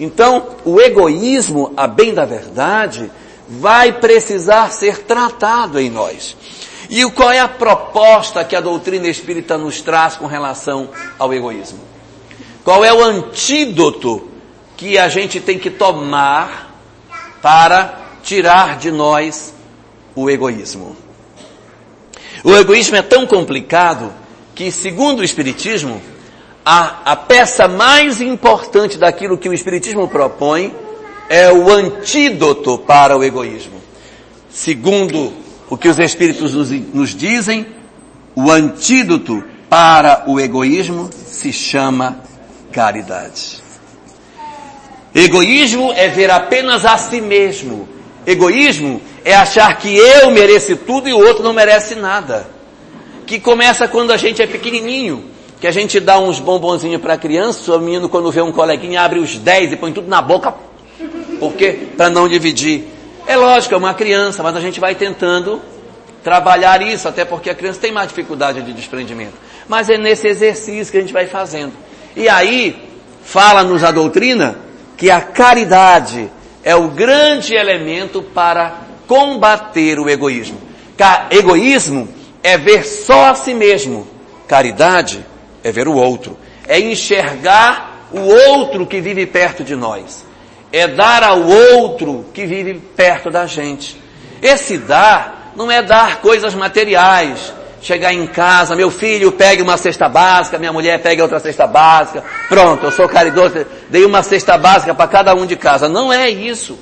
Então, 0.00 0.56
o 0.64 0.80
egoísmo, 0.80 1.72
a 1.76 1.86
bem 1.86 2.14
da 2.14 2.24
verdade, 2.24 3.10
vai 3.58 3.92
precisar 3.92 4.70
ser 4.70 4.98
tratado 5.04 5.78
em 5.78 5.90
nós. 5.90 6.36
E 6.90 7.04
qual 7.10 7.30
é 7.30 7.40
a 7.40 7.48
proposta 7.48 8.44
que 8.44 8.56
a 8.56 8.60
doutrina 8.60 9.08
espírita 9.08 9.56
nos 9.56 9.80
traz 9.80 10.16
com 10.16 10.26
relação 10.26 10.90
ao 11.18 11.32
egoísmo? 11.32 11.80
Qual 12.64 12.84
é 12.84 12.92
o 12.92 13.02
antídoto 13.02 14.28
que 14.76 14.98
a 14.98 15.08
gente 15.08 15.40
tem 15.40 15.58
que 15.58 15.70
tomar 15.70 16.72
para 17.40 18.02
tirar 18.22 18.78
de 18.78 18.90
nós 18.90 19.52
o 20.14 20.30
egoísmo. 20.30 20.96
O 22.44 22.54
egoísmo 22.54 22.96
é 22.96 23.02
tão 23.02 23.26
complicado 23.26 24.12
que, 24.54 24.70
segundo 24.70 25.20
o 25.20 25.24
Espiritismo, 25.24 26.00
a, 26.64 27.12
a 27.12 27.16
peça 27.16 27.66
mais 27.66 28.20
importante 28.20 28.98
daquilo 28.98 29.38
que 29.38 29.48
o 29.48 29.54
Espiritismo 29.54 30.08
propõe 30.08 30.74
é 31.32 31.50
o 31.50 31.72
antídoto 31.72 32.76
para 32.76 33.16
o 33.16 33.24
egoísmo. 33.24 33.80
Segundo 34.50 35.32
o 35.70 35.78
que 35.78 35.88
os 35.88 35.98
Espíritos 35.98 36.52
nos, 36.52 36.70
nos 36.70 37.14
dizem, 37.14 37.66
o 38.36 38.50
antídoto 38.50 39.42
para 39.66 40.24
o 40.26 40.38
egoísmo 40.38 41.08
se 41.24 41.50
chama 41.50 42.20
caridade. 42.70 43.62
Egoísmo 45.14 45.90
é 45.94 46.06
ver 46.06 46.30
apenas 46.30 46.84
a 46.84 46.98
si 46.98 47.22
mesmo. 47.22 47.88
Egoísmo 48.26 49.00
é 49.24 49.34
achar 49.34 49.74
que 49.78 49.88
eu 49.96 50.30
mereço 50.32 50.76
tudo 50.76 51.08
e 51.08 51.14
o 51.14 51.18
outro 51.18 51.42
não 51.42 51.54
merece 51.54 51.94
nada. 51.94 52.46
Que 53.26 53.40
começa 53.40 53.88
quando 53.88 54.10
a 54.10 54.18
gente 54.18 54.42
é 54.42 54.46
pequenininho, 54.46 55.24
que 55.58 55.66
a 55.66 55.72
gente 55.72 55.98
dá 55.98 56.18
uns 56.18 56.38
bombonzinhos 56.38 57.00
para 57.00 57.14
a 57.14 57.18
criança, 57.18 57.74
o 57.74 57.80
menino 57.80 58.10
quando 58.10 58.30
vê 58.30 58.42
um 58.42 58.52
coleguinha 58.52 59.00
abre 59.00 59.18
os 59.18 59.38
10 59.38 59.72
e 59.72 59.76
põe 59.76 59.94
tudo 59.94 60.08
na 60.08 60.20
boca. 60.20 60.71
Por 61.42 61.54
quê? 61.54 61.88
Para 61.96 62.08
não 62.08 62.28
dividir. 62.28 62.84
É 63.26 63.34
lógico, 63.34 63.74
é 63.74 63.76
uma 63.76 63.94
criança, 63.94 64.44
mas 64.44 64.54
a 64.54 64.60
gente 64.60 64.78
vai 64.78 64.94
tentando 64.94 65.60
trabalhar 66.22 66.80
isso, 66.80 67.08
até 67.08 67.24
porque 67.24 67.50
a 67.50 67.54
criança 67.56 67.80
tem 67.80 67.90
mais 67.90 68.06
dificuldade 68.06 68.62
de 68.62 68.72
desprendimento. 68.72 69.32
Mas 69.66 69.90
é 69.90 69.98
nesse 69.98 70.28
exercício 70.28 70.92
que 70.92 70.98
a 70.98 71.00
gente 71.00 71.12
vai 71.12 71.26
fazendo. 71.26 71.72
E 72.14 72.28
aí, 72.28 72.80
fala-nos 73.24 73.82
a 73.82 73.90
doutrina 73.90 74.56
que 74.96 75.10
a 75.10 75.20
caridade 75.20 76.30
é 76.62 76.76
o 76.76 76.86
grande 76.90 77.56
elemento 77.56 78.22
para 78.22 78.76
combater 79.08 79.98
o 79.98 80.08
egoísmo. 80.08 80.60
Egoísmo 81.28 82.08
é 82.40 82.56
ver 82.56 82.84
só 82.84 83.30
a 83.30 83.34
si 83.34 83.52
mesmo. 83.52 84.06
Caridade 84.46 85.26
é 85.64 85.72
ver 85.72 85.88
o 85.88 85.94
outro. 85.94 86.38
É 86.68 86.78
enxergar 86.78 88.06
o 88.12 88.20
outro 88.20 88.86
que 88.86 89.00
vive 89.00 89.26
perto 89.26 89.64
de 89.64 89.74
nós. 89.74 90.30
É 90.72 90.88
dar 90.88 91.22
ao 91.22 91.40
outro 91.42 92.26
que 92.32 92.46
vive 92.46 92.74
perto 92.96 93.30
da 93.30 93.46
gente. 93.46 94.00
Esse 94.40 94.78
dar 94.78 95.52
não 95.54 95.70
é 95.70 95.82
dar 95.82 96.20
coisas 96.20 96.54
materiais, 96.54 97.52
chegar 97.82 98.12
em 98.12 98.26
casa, 98.26 98.74
meu 98.74 98.90
filho 98.90 99.32
pegue 99.32 99.60
uma 99.60 99.76
cesta 99.76 100.08
básica, 100.08 100.58
minha 100.58 100.72
mulher 100.72 101.00
pegue 101.02 101.20
outra 101.20 101.40
cesta 101.40 101.66
básica, 101.66 102.24
pronto, 102.48 102.86
eu 102.86 102.92
sou 102.92 103.08
caridoso, 103.08 103.66
dei 103.90 104.04
uma 104.04 104.22
cesta 104.22 104.56
básica 104.56 104.94
para 104.94 105.08
cada 105.08 105.34
um 105.34 105.44
de 105.44 105.56
casa. 105.56 105.88
Não 105.88 106.12
é 106.12 106.30
isso. 106.30 106.78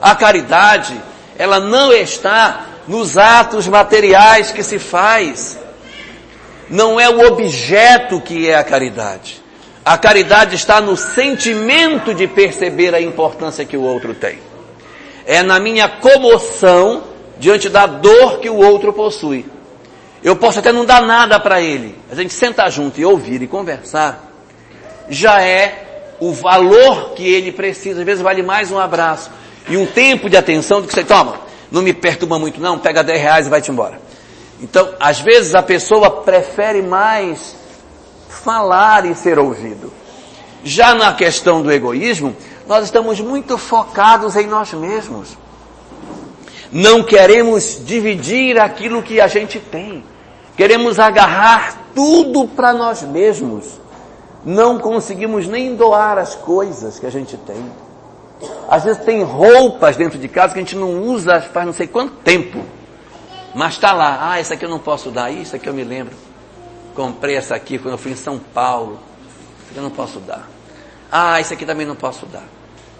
A 0.00 0.14
caridade, 0.14 0.94
ela 1.36 1.58
não 1.58 1.92
está 1.92 2.66
nos 2.86 3.18
atos 3.18 3.66
materiais 3.66 4.52
que 4.52 4.62
se 4.62 4.78
faz. 4.78 5.58
Não 6.70 7.00
é 7.00 7.08
o 7.08 7.26
objeto 7.26 8.20
que 8.20 8.48
é 8.48 8.54
a 8.54 8.64
caridade. 8.64 9.37
A 9.88 9.96
caridade 9.96 10.54
está 10.54 10.82
no 10.82 10.98
sentimento 10.98 12.12
de 12.12 12.26
perceber 12.26 12.94
a 12.94 13.00
importância 13.00 13.64
que 13.64 13.74
o 13.74 13.80
outro 13.80 14.12
tem. 14.12 14.38
É 15.24 15.42
na 15.42 15.58
minha 15.58 15.88
comoção 15.88 17.04
diante 17.38 17.70
da 17.70 17.86
dor 17.86 18.38
que 18.38 18.50
o 18.50 18.56
outro 18.56 18.92
possui. 18.92 19.46
Eu 20.22 20.36
posso 20.36 20.58
até 20.58 20.72
não 20.72 20.84
dar 20.84 21.00
nada 21.00 21.40
para 21.40 21.62
ele. 21.62 21.96
A 22.12 22.14
gente 22.14 22.34
sentar 22.34 22.70
junto 22.70 23.00
e 23.00 23.04
ouvir 23.06 23.40
e 23.40 23.46
conversar 23.46 24.30
já 25.08 25.40
é 25.40 26.16
o 26.20 26.34
valor 26.34 27.14
que 27.14 27.26
ele 27.26 27.50
precisa. 27.50 28.00
Às 28.00 28.04
vezes 28.04 28.22
vale 28.22 28.42
mais 28.42 28.70
um 28.70 28.78
abraço 28.78 29.30
e 29.70 29.78
um 29.78 29.86
tempo 29.86 30.28
de 30.28 30.36
atenção 30.36 30.82
do 30.82 30.86
que 30.86 30.92
você 30.92 31.02
toma. 31.02 31.40
Não 31.72 31.80
me 31.80 31.94
perturba 31.94 32.38
muito 32.38 32.60
não, 32.60 32.78
pega 32.78 33.02
10 33.02 33.18
reais 33.22 33.46
e 33.46 33.48
vai-te 33.48 33.70
embora. 33.70 33.98
Então, 34.60 34.86
às 35.00 35.18
vezes 35.18 35.54
a 35.54 35.62
pessoa 35.62 36.10
prefere 36.10 36.82
mais 36.82 37.56
falar 38.28 39.04
e 39.06 39.14
ser 39.14 39.38
ouvido. 39.38 39.92
Já 40.62 40.94
na 40.94 41.12
questão 41.14 41.62
do 41.62 41.72
egoísmo, 41.72 42.36
nós 42.66 42.84
estamos 42.84 43.20
muito 43.20 43.56
focados 43.56 44.36
em 44.36 44.46
nós 44.46 44.72
mesmos. 44.72 45.36
Não 46.70 47.02
queremos 47.02 47.82
dividir 47.84 48.58
aquilo 48.60 49.02
que 49.02 49.20
a 49.20 49.26
gente 49.26 49.58
tem. 49.58 50.04
Queremos 50.56 50.98
agarrar 50.98 51.78
tudo 51.94 52.46
para 52.46 52.72
nós 52.72 53.02
mesmos. 53.02 53.80
Não 54.44 54.78
conseguimos 54.78 55.46
nem 55.46 55.74
doar 55.74 56.18
as 56.18 56.34
coisas 56.34 56.98
que 56.98 57.06
a 57.06 57.10
gente 57.10 57.36
tem. 57.38 57.64
Às 58.68 58.84
vezes 58.84 59.02
tem 59.04 59.22
roupas 59.22 59.96
dentro 59.96 60.18
de 60.18 60.28
casa 60.28 60.52
que 60.52 60.60
a 60.60 60.62
gente 60.62 60.76
não 60.76 61.02
usa 61.02 61.40
faz 61.40 61.66
não 61.66 61.72
sei 61.72 61.86
quanto 61.86 62.14
tempo. 62.16 62.62
Mas 63.54 63.74
está 63.74 63.92
lá. 63.92 64.30
Ah, 64.30 64.38
essa 64.38 64.54
aqui 64.54 64.64
eu 64.64 64.68
não 64.68 64.78
posso 64.78 65.10
dar. 65.10 65.30
Isso 65.30 65.56
aqui 65.56 65.68
eu 65.68 65.74
me 65.74 65.84
lembro. 65.84 66.14
Comprei 66.98 67.36
essa 67.36 67.54
aqui 67.54 67.78
quando 67.78 67.92
eu 67.92 67.98
fui 67.98 68.10
em 68.10 68.16
São 68.16 68.40
Paulo. 68.40 68.98
Aqui 69.70 69.76
eu 69.76 69.84
não 69.84 69.90
posso 69.90 70.18
dar. 70.18 70.50
Ah, 71.12 71.40
isso 71.40 71.54
aqui 71.54 71.64
também 71.64 71.86
não 71.86 71.94
posso 71.94 72.26
dar. 72.26 72.42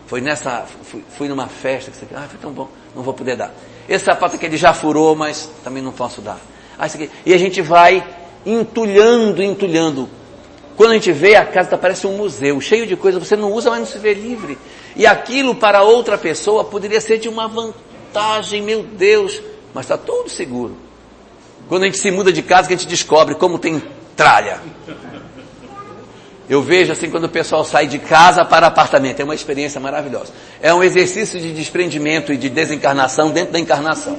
Foi 0.07 0.21
nessa, 0.21 0.65
fui, 0.85 1.05
fui 1.17 1.27
numa 1.27 1.49
festa, 1.49 1.91
que 1.91 1.97
você, 1.97 2.07
ah, 2.15 2.29
foi 2.31 2.39
tão 2.39 2.53
bom, 2.53 2.69
não 2.95 3.03
vou 3.03 3.13
poder 3.13 3.35
dar. 3.35 3.53
Esse 3.89 4.05
sapato 4.05 4.37
aqui 4.37 4.47
ele 4.47 4.57
já 4.57 4.73
furou, 4.73 5.17
mas 5.17 5.51
também 5.65 5.83
não 5.83 5.91
posso 5.91 6.21
dar. 6.21 6.39
Ah, 6.79 6.87
isso 6.87 6.97
aqui. 6.97 7.11
E 7.27 7.35
a 7.35 7.39
gente 7.39 7.61
vai 7.61 8.07
entulhando, 8.47 9.43
entulhando. 9.43 10.09
Quando 10.77 10.93
a 10.93 10.95
gente 10.95 11.11
vê, 11.11 11.35
a 11.35 11.45
casa 11.45 11.77
parece 11.77 12.07
um 12.07 12.17
museu, 12.17 12.61
cheio 12.61 12.87
de 12.87 12.95
coisas, 12.95 13.21
você 13.21 13.35
não 13.35 13.51
usa, 13.53 13.69
mas 13.69 13.81
não 13.81 13.87
se 13.87 13.99
vê 13.99 14.15
livre. 14.15 14.57
E 14.95 15.09
aquilo 15.09 15.57
para 15.57 15.83
outra 15.83 16.17
pessoa 16.17 16.63
poderia 16.63 17.01
ser 17.01 17.19
de 17.19 17.29
uma 17.29 17.49
vantagem, 17.49 18.63
meu 18.63 18.85
Deus, 18.85 19.43
mas 19.75 19.87
está 19.87 19.99
tudo 19.99 20.31
seguro. 20.31 20.87
Quando 21.69 21.83
a 21.83 21.87
gente 21.87 21.99
se 21.99 22.11
muda 22.11 22.33
de 22.33 22.43
casa, 22.43 22.67
que 22.67 22.75
a 22.75 22.77
gente 22.77 22.89
descobre 22.89 23.35
como 23.35 23.59
tem 23.59 23.83
tralha. 24.17 24.61
Eu 26.49 26.63
vejo 26.63 26.91
assim 26.93 27.11
quando 27.11 27.25
o 27.25 27.29
pessoal 27.29 27.63
sai 27.63 27.87
de 27.87 27.99
casa 27.99 28.43
para 28.43 28.67
apartamento. 28.67 29.21
É 29.21 29.25
uma 29.25 29.35
experiência 29.35 29.79
maravilhosa. 29.79 30.33
É 30.63 30.73
um 30.73 30.83
exercício 30.83 31.39
de 31.39 31.53
desprendimento 31.53 32.33
e 32.33 32.39
de 32.39 32.49
desencarnação 32.49 33.31
dentro 33.31 33.53
da 33.53 33.59
encarnação. 33.59 34.17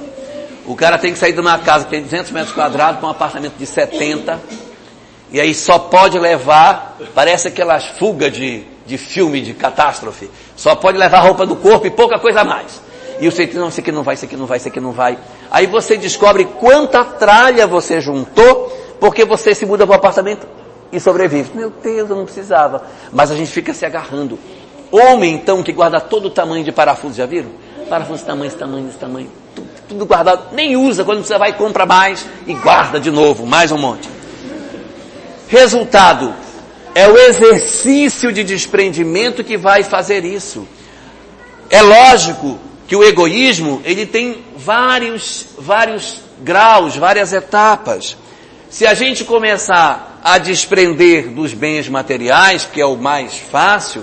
O 0.64 0.76
cara 0.76 0.96
tem 0.96 1.12
que 1.12 1.18
sair 1.18 1.32
de 1.32 1.40
uma 1.40 1.58
casa 1.58 1.84
que 1.84 1.90
tem 1.90 2.02
200 2.02 2.30
metros 2.30 2.54
quadrados 2.54 3.00
para 3.00 3.08
um 3.08 3.10
apartamento 3.10 3.54
de 3.58 3.66
70. 3.66 4.40
E 5.32 5.40
aí 5.40 5.52
só 5.52 5.78
pode 5.78 6.18
levar, 6.20 6.96
parece 7.14 7.48
aquelas 7.48 7.84
fugas 7.98 8.32
de, 8.32 8.64
de 8.86 8.96
filme, 8.96 9.40
de 9.40 9.52
catástrofe. 9.52 10.30
Só 10.54 10.76
pode 10.76 10.98
levar 10.98 11.20
roupa 11.20 11.44
do 11.44 11.56
corpo 11.56 11.86
e 11.86 11.90
pouca 11.90 12.16
coisa 12.20 12.44
mais. 12.44 12.80
E 13.20 13.30
você 13.30 13.44
diz, 13.44 13.56
não, 13.56 13.68
isso 13.68 13.80
aqui 13.80 13.90
não 13.90 14.02
vai, 14.04 14.14
isso 14.14 14.24
aqui 14.24 14.36
não 14.36 14.46
vai, 14.46 14.58
isso 14.58 14.68
aqui 14.68 14.80
não 14.80 14.92
vai. 14.92 15.18
Aí 15.50 15.66
você 15.66 15.96
descobre 15.96 16.44
quanta 16.44 17.04
tralha 17.04 17.66
você 17.66 18.00
juntou, 18.00 18.68
porque 19.00 19.24
você 19.24 19.54
se 19.54 19.66
muda 19.66 19.86
para 19.86 19.94
o 19.94 19.96
apartamento 19.96 20.46
e 20.92 21.00
sobrevive. 21.00 21.50
Meu 21.54 21.70
Deus, 21.70 22.08
eu 22.08 22.16
não 22.16 22.24
precisava. 22.24 22.84
Mas 23.12 23.30
a 23.30 23.36
gente 23.36 23.50
fica 23.50 23.74
se 23.74 23.84
agarrando. 23.84 24.38
Homem, 24.92 25.34
então, 25.34 25.62
que 25.62 25.72
guarda 25.72 26.00
todo 26.00 26.26
o 26.26 26.30
tamanho 26.30 26.64
de 26.64 26.72
parafuso, 26.72 27.14
já 27.14 27.26
viram? 27.26 27.50
Parafuso 27.88 28.24
tamanho, 28.24 28.52
tamanho, 28.52 28.90
tamanho. 28.98 29.30
Tudo, 29.54 29.68
tudo 29.88 30.06
guardado. 30.06 30.54
Nem 30.54 30.76
usa, 30.76 31.04
quando 31.04 31.24
você 31.24 31.36
vai 31.36 31.52
compra 31.52 31.84
mais 31.84 32.26
e 32.46 32.54
guarda 32.54 33.00
de 33.00 33.10
novo, 33.10 33.44
mais 33.44 33.72
um 33.72 33.78
monte. 33.78 34.08
Resultado, 35.48 36.32
é 36.94 37.08
o 37.08 37.18
exercício 37.18 38.32
de 38.32 38.44
desprendimento 38.44 39.42
que 39.42 39.56
vai 39.56 39.82
fazer 39.82 40.24
isso. 40.24 40.66
É 41.68 41.82
lógico 41.82 42.58
que 42.90 42.96
o 42.96 43.04
egoísmo, 43.04 43.80
ele 43.84 44.04
tem 44.04 44.42
vários, 44.56 45.46
vários 45.56 46.16
graus, 46.40 46.96
várias 46.96 47.32
etapas. 47.32 48.16
Se 48.68 48.84
a 48.84 48.94
gente 48.94 49.24
começar 49.24 50.18
a 50.24 50.38
desprender 50.38 51.28
dos 51.28 51.54
bens 51.54 51.88
materiais, 51.88 52.64
que 52.64 52.80
é 52.80 52.84
o 52.84 52.96
mais 52.96 53.38
fácil, 53.38 54.02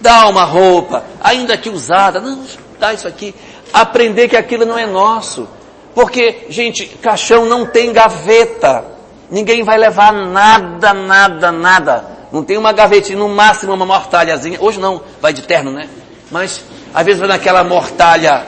dá 0.00 0.28
uma 0.28 0.44
roupa, 0.44 1.04
ainda 1.20 1.58
que 1.58 1.68
usada, 1.68 2.20
não, 2.20 2.44
dá 2.78 2.94
isso 2.94 3.08
aqui, 3.08 3.34
aprender 3.72 4.28
que 4.28 4.36
aquilo 4.36 4.64
não 4.64 4.78
é 4.78 4.86
nosso. 4.86 5.48
Porque, 5.92 6.46
gente, 6.48 6.86
caixão 6.86 7.44
não 7.44 7.66
tem 7.66 7.92
gaveta. 7.92 8.84
Ninguém 9.28 9.64
vai 9.64 9.78
levar 9.78 10.12
nada, 10.12 10.94
nada, 10.94 11.50
nada. 11.50 12.04
Não 12.30 12.44
tem 12.44 12.56
uma 12.56 12.70
gavetinha, 12.70 13.18
no 13.18 13.28
máximo 13.28 13.74
uma 13.74 13.84
mortalhazinha. 13.84 14.58
Hoje 14.60 14.78
não, 14.78 15.02
vai 15.20 15.32
de 15.32 15.42
terno, 15.42 15.72
né? 15.72 15.88
Mas, 16.30 16.62
às 16.92 17.04
vezes 17.04 17.20
vai 17.20 17.28
naquela 17.28 17.64
mortalha 17.64 18.46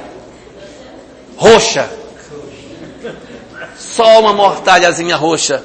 roxa. 1.37 1.89
Só 3.77 4.21
uma 4.21 4.33
mortalhazinha 4.33 5.17
roxa 5.17 5.65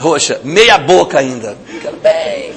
roxa, 0.00 0.40
meia 0.42 0.78
boca 0.78 1.18
ainda. 1.18 1.56
Bem, 2.02 2.54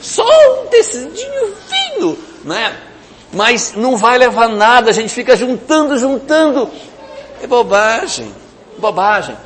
só 0.00 0.24
um 0.62 0.66
tecidinho 0.66 1.54
fino, 1.68 2.16
né? 2.44 2.76
Mas 3.32 3.74
não 3.74 3.96
vai 3.96 4.16
levar 4.16 4.48
nada, 4.48 4.90
a 4.90 4.94
gente 4.94 5.12
fica 5.12 5.36
juntando, 5.36 5.98
juntando. 5.98 6.70
É 7.42 7.46
bobagem, 7.48 8.32
bobagem. 8.78 9.36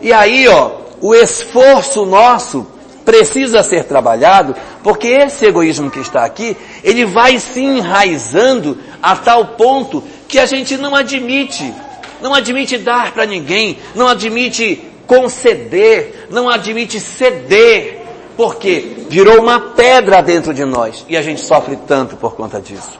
E 0.00 0.12
aí, 0.12 0.46
ó, 0.46 0.72
o 1.00 1.14
esforço 1.14 2.04
nosso 2.04 2.66
precisa 3.04 3.62
ser 3.62 3.84
trabalhado, 3.84 4.54
porque 4.82 5.08
esse 5.08 5.46
egoísmo 5.46 5.90
que 5.90 6.00
está 6.00 6.24
aqui, 6.24 6.56
ele 6.82 7.04
vai 7.04 7.38
se 7.38 7.60
enraizando 7.60 8.78
a 9.02 9.14
tal 9.14 9.44
ponto 9.48 10.02
que 10.26 10.38
a 10.38 10.46
gente 10.46 10.76
não 10.76 10.94
admite, 10.94 11.72
não 12.20 12.34
admite 12.34 12.78
dar 12.78 13.12
para 13.12 13.26
ninguém, 13.26 13.78
não 13.94 14.08
admite 14.08 14.82
conceder, 15.06 16.28
não 16.30 16.48
admite 16.48 16.98
ceder, 16.98 18.00
porque 18.36 19.04
virou 19.08 19.40
uma 19.40 19.60
pedra 19.60 20.22
dentro 20.22 20.52
de 20.52 20.64
nós 20.64 21.04
e 21.08 21.16
a 21.16 21.22
gente 21.22 21.40
sofre 21.40 21.76
tanto 21.86 22.16
por 22.16 22.34
conta 22.34 22.60
disso. 22.60 22.98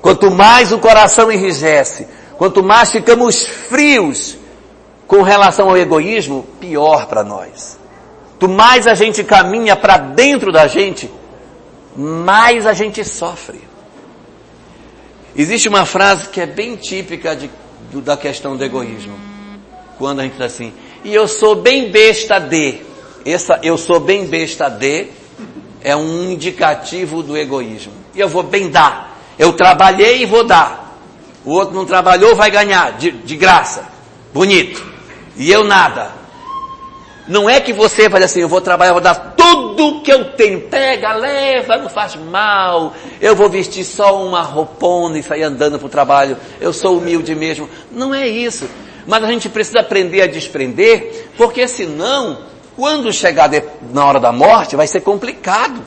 Quanto 0.00 0.30
mais 0.30 0.72
o 0.72 0.78
coração 0.78 1.30
enrijece, 1.30 2.06
quanto 2.38 2.62
mais 2.62 2.90
ficamos 2.90 3.46
frios 3.46 4.36
com 5.06 5.22
relação 5.22 5.68
ao 5.68 5.76
egoísmo, 5.76 6.46
pior 6.60 7.06
para 7.06 7.24
nós. 7.24 7.79
Quanto 8.40 8.54
mais 8.54 8.86
a 8.86 8.94
gente 8.94 9.22
caminha 9.22 9.76
para 9.76 9.98
dentro 9.98 10.50
da 10.50 10.66
gente, 10.66 11.10
mais 11.94 12.66
a 12.66 12.72
gente 12.72 13.04
sofre. 13.04 13.60
Existe 15.36 15.68
uma 15.68 15.84
frase 15.84 16.30
que 16.30 16.40
é 16.40 16.46
bem 16.46 16.74
típica 16.74 17.36
de, 17.36 17.50
da 18.00 18.16
questão 18.16 18.56
do 18.56 18.64
egoísmo 18.64 19.14
quando 19.98 20.20
a 20.20 20.22
gente 20.22 20.32
diz 20.32 20.40
assim, 20.40 20.72
e 21.04 21.14
eu 21.14 21.28
sou 21.28 21.54
bem 21.54 21.90
besta 21.90 22.38
de. 22.38 22.78
Essa 23.26 23.60
eu 23.62 23.76
sou 23.76 24.00
bem 24.00 24.24
besta 24.24 24.70
de 24.70 25.08
é 25.84 25.94
um 25.94 26.32
indicativo 26.32 27.22
do 27.22 27.36
egoísmo. 27.36 27.92
E 28.14 28.20
eu 28.20 28.28
vou 28.28 28.42
bem 28.42 28.70
dar. 28.70 29.18
Eu 29.38 29.52
trabalhei 29.52 30.22
e 30.22 30.26
vou 30.26 30.44
dar. 30.44 30.98
O 31.44 31.50
outro 31.50 31.74
não 31.74 31.84
trabalhou, 31.84 32.34
vai 32.34 32.50
ganhar 32.50 32.92
de, 32.92 33.10
de 33.10 33.36
graça. 33.36 33.86
Bonito. 34.32 34.82
E 35.36 35.52
eu 35.52 35.62
nada. 35.62 36.19
Não 37.28 37.48
é 37.48 37.60
que 37.60 37.72
você 37.72 38.08
vai 38.08 38.22
assim, 38.22 38.40
eu 38.40 38.48
vou 38.48 38.60
trabalhar, 38.60 38.92
vou 38.92 39.00
dar 39.00 39.34
tudo 39.36 40.00
que 40.02 40.12
eu 40.12 40.32
tenho. 40.32 40.62
Pega, 40.62 41.12
leva, 41.12 41.76
não 41.76 41.88
faz 41.88 42.16
mal. 42.16 42.94
Eu 43.20 43.36
vou 43.36 43.48
vestir 43.48 43.84
só 43.84 44.22
uma 44.22 44.42
roupona 44.42 45.18
e 45.18 45.22
sair 45.22 45.42
andando 45.42 45.78
para 45.78 45.86
o 45.86 45.90
trabalho. 45.90 46.36
Eu 46.60 46.72
sou 46.72 46.98
humilde 46.98 47.34
mesmo. 47.34 47.68
Não 47.90 48.14
é 48.14 48.26
isso. 48.26 48.68
Mas 49.06 49.22
a 49.24 49.26
gente 49.28 49.48
precisa 49.48 49.80
aprender 49.80 50.22
a 50.22 50.26
desprender, 50.26 51.28
porque 51.36 51.66
senão, 51.66 52.38
quando 52.76 53.12
chegar 53.12 53.48
de, 53.48 53.62
na 53.92 54.04
hora 54.04 54.20
da 54.20 54.32
morte, 54.32 54.76
vai 54.76 54.86
ser 54.86 55.00
complicado. 55.00 55.80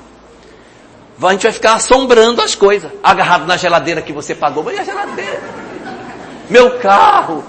A 1.22 1.32
gente 1.32 1.44
vai 1.44 1.52
ficar 1.52 1.76
assombrando 1.76 2.42
as 2.42 2.56
coisas. 2.56 2.92
Agarrado 3.04 3.46
na 3.46 3.56
geladeira 3.56 4.02
que 4.02 4.12
você 4.12 4.36
pagou. 4.36 4.64
Mas 4.64 4.80
a 4.80 4.84
geladeira? 4.84 5.42
Meu 6.50 6.80
carro. 6.80 7.44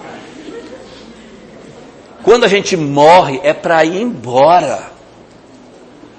Quando 2.25 2.45
a 2.45 2.49
gente 2.49 2.75
morre, 2.75 3.39
é 3.45 3.53
para 3.53 3.85
ir 3.85 4.01
embora. 4.01 4.91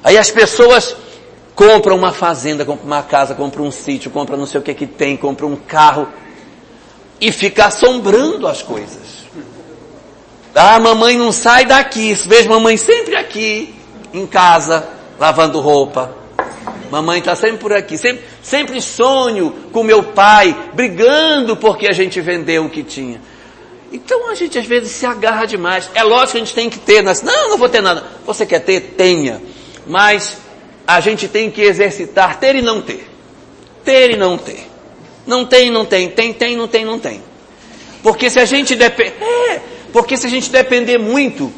Aí 0.03 0.19
as 0.19 0.29
pessoas 0.29 0.95
compram 1.55 1.95
uma 1.95 2.13
fazenda, 2.13 2.63
compram 2.63 2.85
uma 2.85 3.01
casa, 3.01 3.33
compram 3.33 3.65
um 3.65 3.71
sítio, 3.71 4.11
compram 4.11 4.37
não 4.37 4.45
sei 4.45 4.59
o 4.61 4.63
que 4.63 4.75
que 4.75 4.85
tem, 4.85 5.17
compram 5.17 5.49
um 5.49 5.55
carro 5.55 6.07
e 7.19 7.31
fica 7.31 7.65
assombrando 7.65 8.47
as 8.47 8.61
coisas. 8.61 9.25
Ah, 10.53 10.79
mamãe 10.79 11.17
não 11.17 11.31
sai 11.31 11.65
daqui. 11.65 12.13
Vejo 12.13 12.49
mamãe 12.49 12.77
sempre 12.77 13.15
aqui, 13.15 13.73
em 14.13 14.27
casa, 14.27 14.87
lavando 15.19 15.59
roupa. 15.59 16.15
Mamãe 16.91 17.17
está 17.17 17.35
sempre 17.35 17.57
por 17.57 17.73
aqui. 17.73 17.97
Sempre, 17.97 18.23
sempre 18.43 18.79
sonho 18.79 19.51
com 19.71 19.83
meu 19.83 20.03
pai, 20.03 20.55
brigando 20.73 21.57
porque 21.57 21.87
a 21.87 21.91
gente 21.91 22.21
vendeu 22.21 22.65
o 22.65 22.69
que 22.69 22.83
tinha. 22.83 23.19
Então 23.95 24.29
a 24.29 24.35
gente 24.35 24.59
às 24.59 24.65
vezes 24.65 24.91
se 24.91 25.05
agarra 25.05 25.45
demais. 25.45 25.89
É 25.93 26.03
lógico 26.03 26.33
que 26.33 26.37
a 26.37 26.39
gente 26.41 26.53
tem 26.53 26.69
que 26.69 26.79
ter. 26.79 27.01
Mas, 27.01 27.21
não, 27.21 27.49
não 27.49 27.57
vou 27.57 27.69
ter 27.69 27.81
nada. 27.81 28.03
Você 28.25 28.45
quer 28.45 28.59
ter? 28.59 28.81
Tenha. 28.97 29.41
Mas 29.87 30.37
a 30.85 30.99
gente 30.99 31.29
tem 31.29 31.49
que 31.49 31.61
exercitar 31.61 32.37
ter 32.37 32.55
e 32.55 32.61
não 32.61 32.81
ter. 32.81 33.09
Ter 33.85 34.11
e 34.11 34.17
não 34.17 34.37
ter. 34.37 34.69
Não 35.25 35.45
tem, 35.45 35.71
não 35.71 35.85
tem. 35.85 36.09
Tem, 36.09 36.33
tem, 36.33 36.57
não 36.57 36.67
tem, 36.67 36.83
não 36.83 36.99
tem. 36.99 37.21
Porque 38.03 38.29
se 38.29 38.37
a 38.37 38.45
gente 38.45 38.75
depende... 38.75 39.13
É, 39.23 39.61
porque 39.93 40.17
se 40.17 40.27
a 40.27 40.29
gente 40.29 40.51
depender 40.51 40.97
muito 40.97 41.51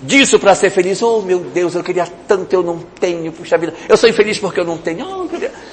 disso 0.00 0.38
para 0.38 0.54
ser 0.54 0.70
feliz, 0.70 1.02
oh 1.02 1.20
meu 1.20 1.40
Deus, 1.40 1.74
eu 1.74 1.84
queria 1.84 2.06
tanto, 2.26 2.52
eu 2.52 2.62
não 2.62 2.78
tenho, 2.98 3.30
puxa 3.30 3.56
vida, 3.58 3.74
eu 3.88 3.96
sou 3.96 4.08
infeliz 4.08 4.38
porque 4.38 4.58
eu 4.58 4.64
não 4.64 4.76
tenho, 4.76 5.06
oh, 5.06 5.28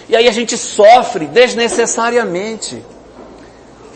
e 0.08 0.16
aí 0.16 0.28
a 0.28 0.32
gente 0.32 0.56
sofre 0.58 1.26
desnecessariamente. 1.26 2.84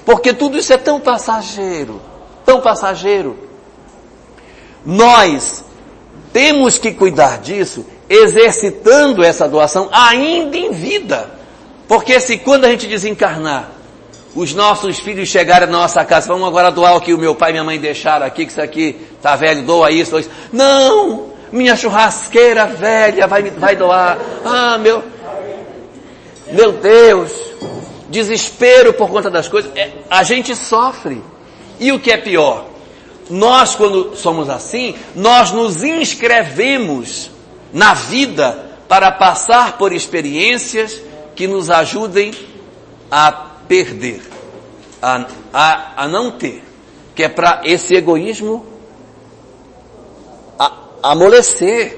Porque 0.05 0.33
tudo 0.33 0.57
isso 0.57 0.73
é 0.73 0.77
tão 0.77 0.99
passageiro, 0.99 2.01
tão 2.45 2.61
passageiro. 2.61 3.37
Nós 4.85 5.63
temos 6.31 6.77
que 6.77 6.91
cuidar 6.91 7.39
disso, 7.39 7.85
exercitando 8.09 9.23
essa 9.23 9.47
doação 9.47 9.89
ainda 9.91 10.57
em 10.57 10.71
vida. 10.71 11.29
Porque 11.87 12.19
se 12.19 12.37
quando 12.37 12.65
a 12.65 12.69
gente 12.69 12.87
desencarnar, 12.87 13.69
os 14.35 14.53
nossos 14.53 14.99
filhos 14.99 15.29
chegarem 15.29 15.67
na 15.67 15.79
nossa 15.79 16.03
casa, 16.03 16.27
vamos 16.27 16.47
agora 16.47 16.71
doar 16.71 16.95
o 16.95 17.01
que 17.01 17.13
o 17.13 17.17
meu 17.17 17.35
pai 17.35 17.51
e 17.51 17.53
minha 17.53 17.63
mãe 17.63 17.79
deixaram 17.79 18.25
aqui, 18.25 18.45
que 18.45 18.51
isso 18.51 18.61
aqui 18.61 18.99
tá 19.21 19.35
velho, 19.35 19.61
doa 19.61 19.91
isso, 19.91 20.11
doa 20.11 20.21
isso. 20.21 20.31
Não! 20.51 21.33
Minha 21.51 21.75
churrasqueira 21.75 22.65
velha 22.65 23.27
vai, 23.27 23.43
vai 23.43 23.75
doar. 23.75 24.17
Ah, 24.43 24.77
meu, 24.79 25.03
meu 26.51 26.71
Deus! 26.71 27.31
Desespero 28.09 28.93
por 28.93 29.09
conta 29.09 29.29
das 29.29 29.47
coisas. 29.47 29.71
É, 29.75 29.91
a 30.09 30.23
gente 30.23 30.55
sofre. 30.55 31.21
E 31.83 31.91
o 31.91 31.99
que 31.99 32.11
é 32.11 32.15
pior? 32.15 32.65
Nós, 33.29 33.75
quando 33.75 34.15
somos 34.15 34.49
assim, 34.49 34.95
nós 35.13 35.51
nos 35.51 35.83
inscrevemos 35.83 37.29
na 37.73 37.93
vida 37.93 38.77
para 38.87 39.11
passar 39.11 39.77
por 39.77 39.91
experiências 39.91 41.01
que 41.35 41.45
nos 41.45 41.69
ajudem 41.69 42.33
a 43.11 43.33
perder, 43.67 44.21
a, 45.01 45.25
a, 45.53 46.03
a 46.03 46.07
não 46.07 46.31
ter, 46.31 46.63
que 47.13 47.21
é 47.21 47.27
para 47.27 47.63
esse 47.65 47.93
egoísmo 47.93 48.65
a, 50.57 50.71
amolecer. 51.03 51.97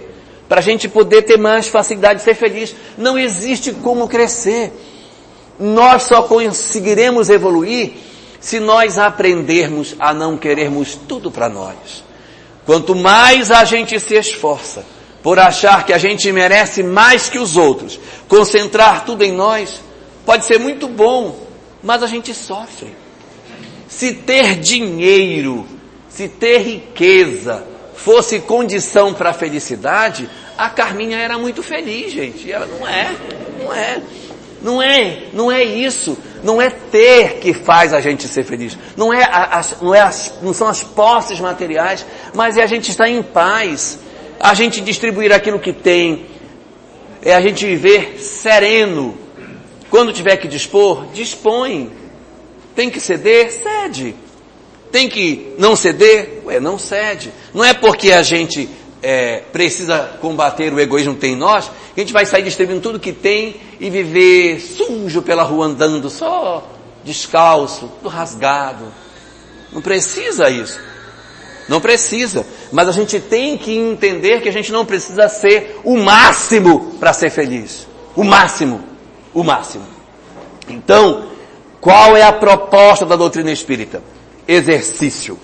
para 0.50 0.62
a 0.62 0.63
gente 0.63 0.89
poder 0.89 1.21
ter 1.21 1.38
mais 1.38 1.67
facilidade 1.67 2.21
de 2.21 2.26
ser 2.26 2.34
feliz. 2.34 2.76
Não 2.98 3.19
existe 3.19 3.71
como 3.71 4.08
crescer. 4.08 4.74
Nós 5.60 6.04
só 6.04 6.24
conseguiremos 6.24 7.30
evoluir 7.30 8.14
se 8.45 8.60
nós 8.60 8.99
aprendermos 8.99 9.95
a 9.97 10.13
não 10.13 10.38
querermos 10.38 10.93
tudo 10.93 11.31
para 11.31 11.49
nós. 11.49 12.03
Quanto 12.63 12.93
mais 12.93 13.49
a 13.49 13.65
gente 13.65 13.99
se 13.99 14.13
esforça 14.13 14.86
por 15.23 15.39
achar 15.39 15.84
que 15.84 15.91
a 15.91 15.97
gente 15.97 16.31
merece 16.31 16.84
mais 16.84 17.27
que 17.27 17.39
os 17.39 17.58
outros, 17.58 17.99
concentrar 18.27 19.03
tudo 19.03 19.23
em 19.23 19.31
nós, 19.31 19.81
pode 20.23 20.45
ser 20.45 20.60
muito 20.60 20.88
bom, 20.88 21.36
mas 21.81 22.03
a 22.03 22.08
gente 22.08 22.36
sofre. 22.36 22.95
Se 23.88 24.13
ter 24.13 24.60
dinheiro, 24.60 25.65
se 26.08 26.29
ter 26.29 26.60
riqueza 26.60 27.65
fosse 27.95 28.41
condição 28.41 29.12
para 29.12 29.31
a 29.31 29.34
felicidade, 29.34 30.29
a 30.55 30.69
Carminha 30.69 31.17
era 31.17 31.39
muito 31.39 31.63
feliz, 31.63 32.13
gente. 32.13 32.47
E 32.47 32.51
ela 32.51 32.67
não 32.67 32.88
é, 32.88 33.12
não 33.60 33.73
é. 33.73 33.99
Não 34.65 34.82
é, 34.82 35.25
não 35.32 35.51
é 35.51 35.63
isso. 35.63 36.17
Não 36.43 36.60
é 36.60 36.71
ter 36.71 37.36
que 37.36 37.54
faz 37.54 37.93
a 37.93 38.01
gente 38.01 38.28
ser 38.28 38.43
feliz. 38.43 38.75
Não 38.97 39.13
é, 39.13 39.23
as, 39.23 39.80
não, 39.80 39.93
é 39.93 40.01
as, 40.01 40.39
não 40.41 40.56
são 40.56 40.67
as 40.67 40.84
posses 40.84 41.39
materiais, 41.39 42.04
mas 42.34 42.58
é 42.58 42.63
a 42.63 42.65
gente 42.65 42.89
estar 42.89 43.08
em 43.08 43.21
paz. 43.21 43.99
A 44.39 44.56
gente 44.56 44.82
distribuir 44.82 45.32
aquilo 45.32 45.60
que 45.60 45.71
tem. 45.71 46.25
É 47.21 47.36
a 47.36 47.41
gente 47.41 47.63
viver 47.63 48.19
sereno. 48.19 49.15
Quando 49.91 50.12
tiver 50.12 50.36
que 50.38 50.47
dispor, 50.47 51.06
dispõe. 51.13 51.91
Tem 52.75 52.89
que 52.89 52.99
ceder, 52.99 53.51
cede. 53.51 54.15
Tem 54.91 55.08
que 55.08 55.54
não 55.60 55.75
ceder, 55.75 56.41
ué, 56.43 56.60
não 56.60 56.80
cede. 56.80 57.32
Não 57.54 57.63
é 57.63 57.75
porque 57.75 58.12
a 58.12 58.23
gente 58.23 58.67
é, 59.06 59.44
precisa 59.54 60.18
combater 60.20 60.74
o 60.74 60.80
egoísmo 60.80 61.13
que 61.13 61.20
tem 61.20 61.34
em 61.34 61.38
nós, 61.38 61.70
a 61.96 62.00
gente 62.00 62.12
vai 62.12 62.26
sair 62.26 62.41
distribuindo 62.41 62.82
tudo 62.82 63.00
que 63.00 63.13
tem 63.13 63.56
e 63.80 63.88
viver 63.88 64.60
sujo 64.60 65.22
pela 65.22 65.44
rua 65.44 65.68
andando, 65.68 66.10
só 66.10 66.68
descalço, 67.04 67.88
tudo 67.98 68.10
rasgado. 68.10 68.91
Não 69.72 69.80
precisa 69.80 70.50
isso. 70.50 70.80
Não 71.70 71.80
precisa. 71.80 72.48
Mas 72.72 72.88
a 72.88 72.91
gente 72.91 73.20
tem 73.20 73.60
que 73.60 73.78
entender 73.78 74.41
que 74.41 74.50
a 74.50 74.52
gente 74.52 74.72
não 74.72 74.84
precisa 74.84 75.30
ser 75.30 75.80
o 75.84 75.98
máximo 75.98 76.96
para 77.00 77.13
ser 77.13 77.30
feliz. 77.30 77.88
O 78.15 78.24
máximo. 78.24 78.84
O 79.36 79.44
máximo. 79.44 79.86
Então, 80.68 81.28
qual 81.80 82.18
é 82.18 82.24
a 82.24 82.34
proposta 82.34 83.06
da 83.06 83.15
doutrina 83.15 83.52
espírita? 83.52 84.02
Exercício. 84.48 85.39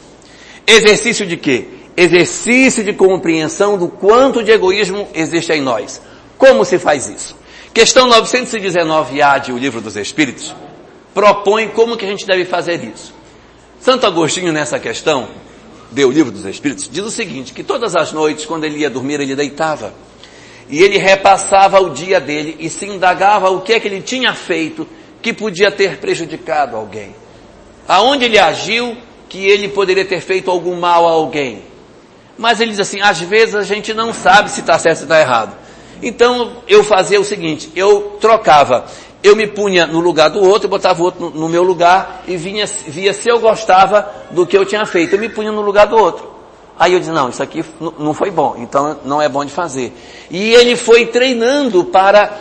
Exercício 0.66 1.28
de 1.28 1.38
quê? 1.38 1.81
Exercício 1.96 2.84
de 2.84 2.94
compreensão 2.94 3.78
do 3.78 3.88
quanto 3.88 4.44
de 4.44 4.52
egoísmo 4.52 5.08
existe 5.14 5.52
em 5.52 5.62
nós. 5.62 6.02
Como 6.38 6.64
se 6.64 6.80
faz 6.80 7.08
isso? 7.08 7.36
Questão 7.74 8.10
919A 8.10 9.40
de 9.40 9.52
O 9.52 9.58
Livro 9.58 9.82
dos 9.82 9.96
Espíritos 9.96 10.54
propõe 11.14 11.68
como 11.70 11.98
que 11.98 12.06
a 12.06 12.08
gente 12.08 12.26
deve 12.26 12.46
fazer 12.46 12.84
isso. 12.84 13.14
Santo 13.80 14.06
Agostinho 14.06 14.54
nessa 14.54 14.80
questão, 14.80 15.28
de 15.92 16.06
O 16.06 16.12
Livro 16.12 16.32
dos 16.32 16.46
Espíritos, 16.46 16.90
diz 16.90 17.04
o 17.04 17.12
seguinte, 17.12 17.54
que 17.54 17.64
todas 17.64 17.96
as 17.96 18.12
noites, 18.12 18.46
quando 18.46 18.64
ele 18.64 18.80
ia 18.80 18.90
dormir, 18.90 19.20
ele 19.20 19.36
deitava. 19.36 19.94
E 20.70 20.82
ele 20.82 20.98
repassava 20.98 21.82
o 21.82 21.90
dia 21.90 22.20
dele 22.20 22.56
e 22.60 22.70
se 22.70 22.86
indagava 22.86 23.50
o 23.50 23.62
que 23.62 23.74
é 23.74 23.80
que 23.80 23.88
ele 23.88 24.02
tinha 24.02 24.34
feito 24.34 24.88
que 25.22 25.34
podia 25.34 25.70
ter 25.70 25.98
prejudicado 25.98 26.78
alguém. 26.78 27.14
Aonde 27.88 28.26
ele 28.26 28.40
agiu 28.40 28.96
que 29.28 29.46
ele 29.46 29.68
poderia 29.68 30.06
ter 30.06 30.22
feito 30.22 30.50
algum 30.50 30.80
mal 30.80 31.08
a 31.08 31.12
alguém. 31.12 31.71
Mas 32.38 32.60
ele 32.60 32.72
diz 32.72 32.80
assim, 32.80 33.02
às 33.02 33.20
vezes 33.20 33.56
a 33.56 33.64
gente 33.64 33.94
não 33.94 34.14
sabe 34.14 34.50
se 34.50 34.62
está 34.62 34.78
certo 34.80 35.00
ou 35.00 35.04
está 35.04 35.20
errado. 35.20 35.56
Então 36.02 36.54
eu 36.68 36.84
fazia 36.84 37.20
o 37.20 37.24
seguinte, 37.24 37.72
eu 37.76 38.18
trocava, 38.20 38.86
eu 39.24 39.36
me 39.36 39.46
punha 39.46 39.86
no 39.86 40.00
lugar 40.00 40.30
do 40.30 40.44
outro, 40.44 40.68
botava 40.68 41.02
o 41.02 41.06
outro 41.06 41.22
no, 41.22 41.30
no 41.42 41.50
meu 41.50 41.64
lugar 41.64 42.24
e 42.28 42.36
vinha, 42.36 42.66
via 42.88 43.14
se 43.14 43.30
eu 43.30 43.40
gostava 43.40 44.10
do 44.32 44.48
que 44.48 44.58
eu 44.58 44.66
tinha 44.66 44.86
feito. 44.86 45.16
Eu 45.16 45.20
me 45.20 45.30
punha 45.30 45.52
no 45.52 45.62
lugar 45.62 45.88
do 45.88 45.96
outro. 45.96 46.32
Aí 46.80 46.94
eu 46.94 47.00
disse, 47.00 47.12
não, 47.12 47.30
isso 47.30 47.44
aqui 47.44 47.64
não 48.00 48.14
foi 48.14 48.32
bom, 48.32 48.56
então 48.58 48.98
não 49.06 49.22
é 49.22 49.30
bom 49.30 49.46
de 49.46 49.52
fazer. 49.52 49.94
E 50.32 50.54
ele 50.56 50.76
foi 50.76 51.06
treinando 51.06 51.86
para 51.86 52.36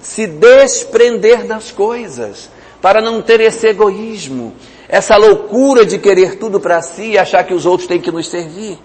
se 0.00 0.26
desprender 0.26 1.46
das 1.46 1.70
coisas, 1.70 2.50
para 2.82 3.00
não 3.00 3.22
ter 3.22 3.40
esse 3.40 3.68
egoísmo, 3.68 4.54
essa 4.88 5.16
loucura 5.16 5.86
de 5.86 5.98
querer 5.98 6.36
tudo 6.36 6.58
para 6.58 6.82
si 6.82 7.12
e 7.12 7.18
achar 7.18 7.44
que 7.44 7.54
os 7.54 7.64
outros 7.64 7.88
têm 7.88 8.00
que 8.00 8.10
nos 8.10 8.28
servir. 8.28 8.76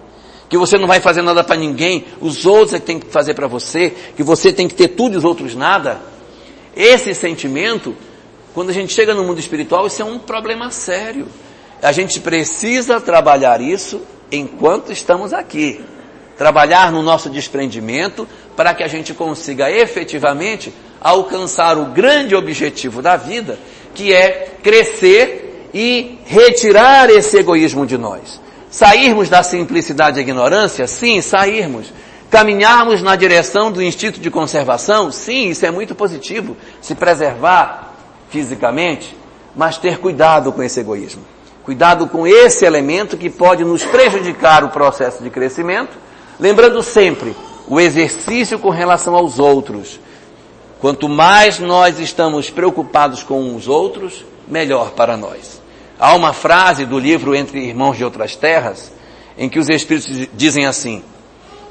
Que 0.52 0.58
você 0.58 0.76
não 0.76 0.86
vai 0.86 1.00
fazer 1.00 1.22
nada 1.22 1.42
para 1.42 1.56
ninguém, 1.56 2.04
os 2.20 2.44
outros 2.44 2.74
é 2.74 2.78
que 2.78 2.84
tem 2.84 2.98
que 3.00 3.06
fazer 3.06 3.32
para 3.32 3.46
você, 3.46 3.88
que 4.14 4.22
você 4.22 4.52
tem 4.52 4.68
que 4.68 4.74
ter 4.74 4.88
tudo 4.88 5.14
e 5.14 5.16
os 5.16 5.24
outros 5.24 5.54
nada. 5.54 5.98
Esse 6.76 7.14
sentimento, 7.14 7.96
quando 8.52 8.68
a 8.68 8.72
gente 8.74 8.92
chega 8.92 9.14
no 9.14 9.24
mundo 9.24 9.38
espiritual, 9.38 9.86
isso 9.86 10.02
é 10.02 10.04
um 10.04 10.18
problema 10.18 10.70
sério. 10.70 11.26
A 11.80 11.90
gente 11.90 12.20
precisa 12.20 13.00
trabalhar 13.00 13.62
isso 13.62 14.02
enquanto 14.30 14.92
estamos 14.92 15.32
aqui. 15.32 15.80
Trabalhar 16.36 16.92
no 16.92 17.02
nosso 17.02 17.30
desprendimento 17.30 18.28
para 18.54 18.74
que 18.74 18.82
a 18.82 18.88
gente 18.88 19.14
consiga 19.14 19.70
efetivamente 19.70 20.70
alcançar 21.00 21.78
o 21.78 21.86
grande 21.86 22.34
objetivo 22.34 23.00
da 23.00 23.16
vida, 23.16 23.58
que 23.94 24.12
é 24.12 24.58
crescer 24.62 25.70
e 25.72 26.18
retirar 26.26 27.08
esse 27.08 27.38
egoísmo 27.38 27.86
de 27.86 27.96
nós. 27.96 28.41
Sairmos 28.72 29.28
da 29.28 29.44
simplicidade 29.44 30.18
e 30.18 30.22
ignorância? 30.22 30.84
Sim, 30.88 31.20
sairmos. 31.20 31.92
Caminharmos 32.28 33.00
na 33.00 33.14
direção 33.14 33.70
do 33.70 33.80
instinto 33.80 34.18
de 34.18 34.30
conservação? 34.32 35.12
Sim, 35.12 35.50
isso 35.50 35.64
é 35.64 35.70
muito 35.70 35.94
positivo. 35.94 36.56
Se 36.80 36.96
preservar 36.96 37.92
fisicamente, 38.30 39.16
mas 39.54 39.78
ter 39.78 39.98
cuidado 39.98 40.50
com 40.50 40.60
esse 40.60 40.80
egoísmo. 40.80 41.22
Cuidado 41.64 42.08
com 42.08 42.26
esse 42.26 42.64
elemento 42.64 43.16
que 43.16 43.30
pode 43.30 43.62
nos 43.62 43.84
prejudicar 43.84 44.64
o 44.64 44.70
processo 44.70 45.22
de 45.22 45.30
crescimento, 45.30 45.96
lembrando 46.40 46.82
sempre 46.82 47.36
o 47.68 47.78
exercício 47.78 48.58
com 48.58 48.70
relação 48.70 49.14
aos 49.14 49.38
outros, 49.38 50.00
Quanto 50.82 51.08
mais 51.08 51.60
nós 51.60 52.00
estamos 52.00 52.50
preocupados 52.50 53.22
com 53.22 53.54
os 53.54 53.68
outros, 53.68 54.24
melhor 54.48 54.90
para 54.90 55.16
nós. 55.16 55.61
Há 56.02 56.16
uma 56.16 56.32
frase 56.32 56.84
do 56.84 56.98
livro 56.98 57.32
Entre 57.32 57.60
Irmãos 57.60 57.96
de 57.96 58.04
Outras 58.04 58.34
Terras, 58.34 58.90
em 59.38 59.48
que 59.48 59.60
os 59.60 59.68
Espíritos 59.68 60.28
dizem 60.32 60.66
assim, 60.66 61.00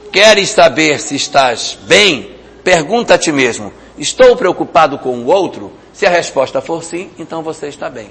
Queres 0.09 0.51
saber 0.51 1.01
se 1.01 1.17
estás 1.17 1.77
bem? 1.81 2.33
Pergunta 2.63 3.15
a 3.15 3.17
ti 3.17 3.29
mesmo, 3.29 3.73
estou 3.97 4.37
preocupado 4.37 4.97
com 4.99 5.17
o 5.17 5.25
outro? 5.25 5.73
Se 5.91 6.05
a 6.05 6.09
resposta 6.09 6.61
for 6.61 6.81
sim, 6.81 7.09
então 7.19 7.43
você 7.43 7.67
está 7.67 7.89
bem. 7.89 8.09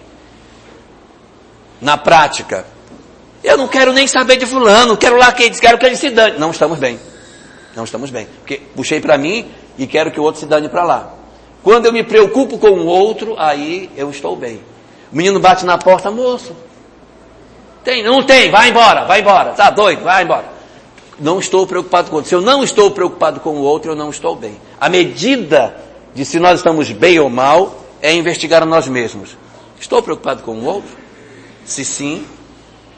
Na 1.80 1.96
prática, 1.96 2.66
eu 3.42 3.56
não 3.56 3.66
quero 3.66 3.90
nem 3.90 4.06
saber 4.06 4.36
de 4.36 4.44
fulano, 4.44 4.98
quero 4.98 5.16
lá 5.16 5.32
que 5.32 5.48
quero 5.48 5.78
que 5.78 5.86
ele 5.86 5.96
se 5.96 6.10
dane. 6.10 6.38
Não 6.38 6.50
estamos 6.50 6.78
bem. 6.78 7.00
Não 7.74 7.84
estamos 7.84 8.10
bem. 8.10 8.26
Porque 8.40 8.60
puxei 8.76 9.00
para 9.00 9.16
mim, 9.16 9.50
e 9.78 9.86
quero 9.86 10.10
que 10.10 10.20
o 10.20 10.22
outro 10.22 10.38
se 10.38 10.46
dane 10.46 10.68
para 10.68 10.84
lá. 10.84 11.14
Quando 11.62 11.86
eu 11.86 11.92
me 11.94 12.04
preocupo 12.04 12.58
com 12.58 12.72
o 12.72 12.84
outro, 12.84 13.36
aí 13.38 13.90
eu 13.96 14.10
estou 14.10 14.36
bem. 14.36 14.60
O 15.12 15.16
menino 15.16 15.40
bate 15.40 15.64
na 15.64 15.76
porta, 15.76 16.10
moço. 16.10 16.54
Tem, 17.82 18.02
não 18.02 18.22
tem, 18.22 18.50
vai 18.50 18.68
embora, 18.70 19.04
vai 19.04 19.20
embora. 19.20 19.50
Tá 19.50 19.70
doido, 19.70 20.02
vai 20.02 20.22
embora. 20.22 20.44
Não 21.18 21.38
estou 21.38 21.66
preocupado 21.66 22.08
com 22.08 22.14
o 22.14 22.16
outro. 22.18 22.28
Se 22.28 22.34
eu 22.34 22.40
não 22.40 22.62
estou 22.62 22.90
preocupado 22.90 23.40
com 23.40 23.50
o 23.50 23.62
outro, 23.62 23.92
eu 23.92 23.96
não 23.96 24.10
estou 24.10 24.36
bem. 24.36 24.60
A 24.80 24.88
medida 24.88 25.74
de 26.14 26.24
se 26.24 26.38
nós 26.38 26.58
estamos 26.58 26.90
bem 26.92 27.18
ou 27.18 27.28
mal 27.28 27.84
é 28.00 28.14
investigar 28.14 28.62
a 28.62 28.66
nós 28.66 28.86
mesmos. 28.86 29.36
Estou 29.78 30.02
preocupado 30.02 30.42
com 30.42 30.52
o 30.52 30.64
outro? 30.64 30.90
Se 31.64 31.84
sim, 31.84 32.26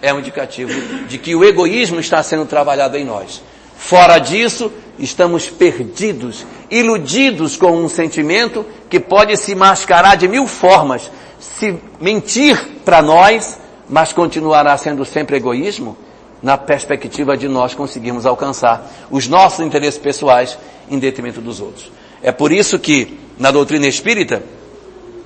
é 0.01 0.12
um 0.12 0.18
indicativo 0.18 0.72
de 1.07 1.18
que 1.18 1.34
o 1.34 1.45
egoísmo 1.45 2.01
está 2.01 2.22
sendo 2.22 2.45
trabalhado 2.45 2.97
em 2.97 3.05
nós. 3.05 3.43
Fora 3.76 4.18
disso, 4.18 4.70
estamos 4.99 5.49
perdidos, 5.49 6.47
iludidos 6.70 7.57
com 7.57 7.72
um 7.72 7.89
sentimento 7.89 8.64
que 8.89 9.01
pode 9.01 9.37
se 9.37 9.55
mascarar 9.55 10.16
de 10.16 10.28
mil 10.28 10.47
formas, 10.47 11.11
se 11.43 11.76
mentir 12.01 12.57
para 12.84 13.03
nós, 13.03 13.59
mas 13.88 14.12
continuará 14.12 14.76
sendo 14.78 15.05
sempre 15.05 15.36
egoísmo, 15.36 15.97
na 16.40 16.57
perspectiva 16.57 17.36
de 17.36 17.49
nós 17.49 17.74
conseguirmos 17.74 18.26
alcançar 18.26 18.90
os 19.11 19.28
nossos 19.28 19.61
interesses 19.61 19.99
pessoais 19.99 20.57
em 20.88 20.99
detrimento 20.99 21.40
dos 21.40 21.61
outros. 21.61 21.90
É 22.22 22.30
por 22.32 22.53
isso 22.53 22.78
que, 22.78 23.18
na 23.38 23.51
doutrina 23.51 23.86
espírita, 23.86 24.43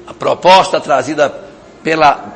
a 0.06 0.14
proposta 0.14 0.80
trazida 0.80 1.34
pela 1.82 2.34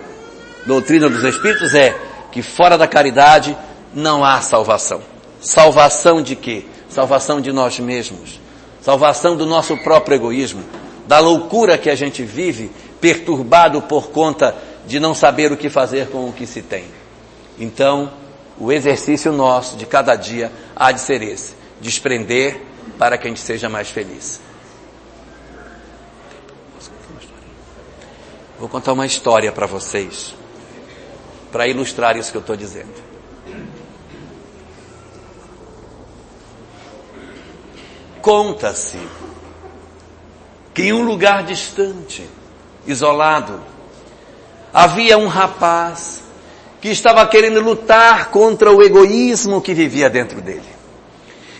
doutrina 0.66 1.08
dos 1.08 1.24
espíritos 1.24 1.74
é 1.74 1.96
que 2.30 2.42
fora 2.42 2.76
da 2.76 2.86
caridade 2.86 3.56
não 3.94 4.24
há 4.24 4.40
salvação. 4.40 5.00
Salvação 5.40 6.22
de 6.22 6.36
quê? 6.36 6.64
Salvação 6.88 7.40
de 7.40 7.50
nós 7.50 7.78
mesmos. 7.78 8.40
Salvação 8.82 9.36
do 9.36 9.46
nosso 9.46 9.76
próprio 9.78 10.16
egoísmo. 10.16 10.62
Da 11.06 11.18
loucura 11.18 11.76
que 11.76 11.90
a 11.90 11.94
gente 11.94 12.22
vive, 12.22 12.70
perturbado 13.00 13.82
por 13.82 14.10
conta 14.10 14.54
de 14.86 15.00
não 15.00 15.14
saber 15.14 15.52
o 15.52 15.56
que 15.56 15.70
fazer 15.70 16.08
com 16.08 16.28
o 16.28 16.32
que 16.32 16.46
se 16.46 16.62
tem. 16.62 16.84
Então, 17.58 18.12
o 18.58 18.70
exercício 18.70 19.32
nosso 19.32 19.76
de 19.76 19.86
cada 19.86 20.14
dia 20.16 20.52
há 20.76 20.92
de 20.92 21.00
ser 21.00 21.22
esse. 21.22 21.54
Desprender, 21.80 22.60
para 22.98 23.16
que 23.16 23.26
a 23.26 23.30
gente 23.30 23.40
seja 23.40 23.68
mais 23.68 23.88
feliz. 23.88 24.40
Vou 28.58 28.68
contar 28.68 28.92
uma 28.92 29.06
história 29.06 29.50
para 29.50 29.66
vocês, 29.66 30.34
para 31.50 31.66
ilustrar 31.66 32.16
isso 32.18 32.30
que 32.30 32.36
eu 32.36 32.42
estou 32.42 32.56
dizendo. 32.56 32.92
Conta-se 38.20 38.98
que 40.74 40.82
em 40.82 40.92
um 40.92 41.02
lugar 41.02 41.42
distante, 41.42 42.28
isolado, 42.90 43.60
havia 44.72 45.18
um 45.18 45.26
rapaz 45.26 46.20
que 46.80 46.88
estava 46.88 47.26
querendo 47.26 47.60
lutar 47.60 48.30
contra 48.30 48.72
o 48.72 48.82
egoísmo 48.82 49.60
que 49.60 49.74
vivia 49.74 50.08
dentro 50.08 50.40
dele. 50.40 50.80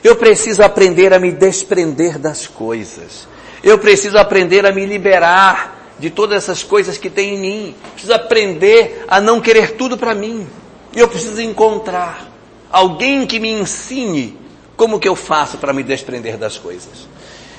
Eu 0.03 0.17
preciso 0.17 0.63
aprender 0.63 1.13
a 1.13 1.19
me 1.19 1.31
desprender 1.31 2.19
das 2.19 2.47
coisas. 2.47 3.29
Eu 3.63 3.79
preciso 3.79 4.17
aprender 4.17 4.65
a 4.65 4.73
me 4.73 4.87
liberar 4.87 5.95
de 5.99 6.09
todas 6.09 6.43
essas 6.43 6.63
coisas 6.63 6.97
que 6.97 7.11
tem 7.11 7.35
em 7.35 7.39
mim. 7.39 7.75
Preciso 7.93 8.15
aprender 8.15 9.05
a 9.07 9.21
não 9.21 9.41
querer 9.41 9.73
tudo 9.73 9.99
para 9.99 10.15
mim. 10.15 10.47
Eu 10.95 11.07
preciso 11.07 11.41
encontrar 11.43 12.27
alguém 12.73 13.27
que 13.27 13.39
me 13.39 13.53
ensine 13.53 14.39
como 14.75 14.99
que 14.99 15.07
eu 15.07 15.15
faço 15.15 15.59
para 15.59 15.75
me 15.75 15.83
desprender 15.83 16.39
das 16.39 16.57
coisas. 16.57 17.07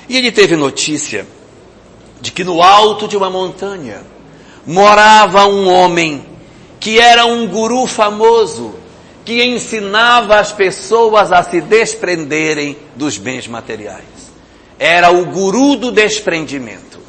E 0.08 0.16
ele 0.16 0.32
teve 0.32 0.56
notícia 0.56 1.24
de 2.22 2.30
que 2.30 2.44
no 2.44 2.62
alto 2.62 3.08
de 3.08 3.16
uma 3.16 3.28
montanha 3.28 4.00
morava 4.64 5.44
um 5.46 5.68
homem 5.68 6.24
que 6.78 7.00
era 7.00 7.26
um 7.26 7.48
guru 7.48 7.84
famoso, 7.84 8.76
que 9.24 9.42
ensinava 9.44 10.36
as 10.36 10.52
pessoas 10.52 11.32
a 11.32 11.42
se 11.42 11.60
desprenderem 11.60 12.78
dos 12.94 13.18
bens 13.18 13.48
materiais. 13.48 14.04
Era 14.78 15.10
o 15.10 15.26
guru 15.26 15.74
do 15.74 15.90
desprendimento. 15.90 17.00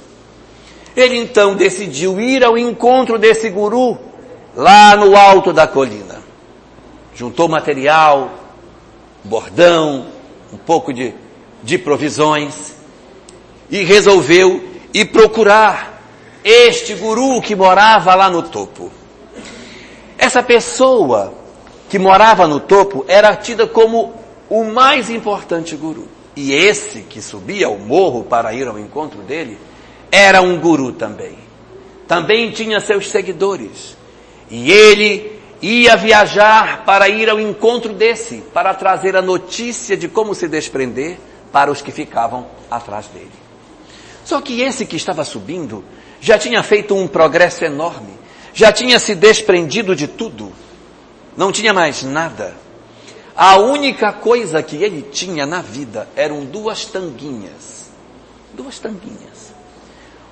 Ele 0.95 1.17
então 1.17 1.55
decidiu 1.55 2.19
ir 2.19 2.43
ao 2.43 2.57
encontro 2.57 3.19
desse 3.19 3.51
guru 3.51 3.99
lá 4.55 4.95
no 4.95 5.15
alto 5.15 5.53
da 5.53 5.67
colina. 5.67 6.23
Juntou 7.13 7.47
material, 7.47 8.31
bordão, 9.23 10.07
um 10.51 10.57
pouco 10.57 10.91
de, 10.91 11.13
de 11.61 11.77
provisões 11.77 12.73
e 13.69 13.83
resolveu 13.83 14.72
ir 14.93 15.05
procurar 15.05 16.01
este 16.43 16.93
guru 16.95 17.41
que 17.41 17.55
morava 17.55 18.13
lá 18.15 18.29
no 18.29 18.43
topo. 18.43 18.91
Essa 20.17 20.43
pessoa 20.43 21.33
que 21.89 21.97
morava 21.97 22.47
no 22.47 22.59
topo 22.59 23.03
era 23.07 23.35
tida 23.35 23.65
como 23.65 24.13
o 24.49 24.63
mais 24.63 25.09
importante 25.09 25.75
guru. 25.75 26.07
E 26.35 26.53
esse 26.53 27.01
que 27.01 27.21
subia 27.21 27.67
ao 27.67 27.77
morro 27.77 28.23
para 28.23 28.53
ir 28.53 28.67
ao 28.67 28.77
encontro 28.77 29.21
dele 29.21 29.57
era 30.11 30.41
um 30.41 30.59
guru 30.59 30.91
também. 30.91 31.37
Também 32.07 32.51
tinha 32.51 32.79
seus 32.79 33.09
seguidores. 33.09 33.95
E 34.49 34.71
ele 34.71 35.39
ia 35.61 35.95
viajar 35.95 36.83
para 36.85 37.07
ir 37.07 37.29
ao 37.29 37.39
encontro 37.39 37.93
desse, 37.93 38.43
para 38.53 38.73
trazer 38.73 39.15
a 39.15 39.21
notícia 39.21 39.95
de 39.95 40.07
como 40.07 40.35
se 40.35 40.47
desprender 40.47 41.17
para 41.51 41.71
os 41.71 41.81
que 41.81 41.91
ficavam 41.91 42.45
atrás 42.69 43.07
dele. 43.07 43.42
Só 44.25 44.41
que 44.41 44.61
esse 44.61 44.85
que 44.85 44.95
estava 44.95 45.23
subindo 45.23 45.83
já 46.21 46.37
tinha 46.37 46.63
feito 46.63 46.95
um 46.95 47.07
progresso 47.07 47.65
enorme, 47.65 48.13
já 48.53 48.71
tinha 48.71 48.99
se 48.99 49.15
desprendido 49.15 49.95
de 49.95 50.07
tudo, 50.07 50.51
não 51.35 51.51
tinha 51.51 51.73
mais 51.73 52.03
nada. 52.03 52.55
A 53.35 53.57
única 53.57 54.13
coisa 54.13 54.61
que 54.61 54.75
ele 54.75 55.01
tinha 55.11 55.45
na 55.45 55.61
vida 55.61 56.07
eram 56.15 56.45
duas 56.45 56.85
tanguinhas. 56.85 57.89
Duas 58.53 58.77
tanguinhas. 58.77 59.51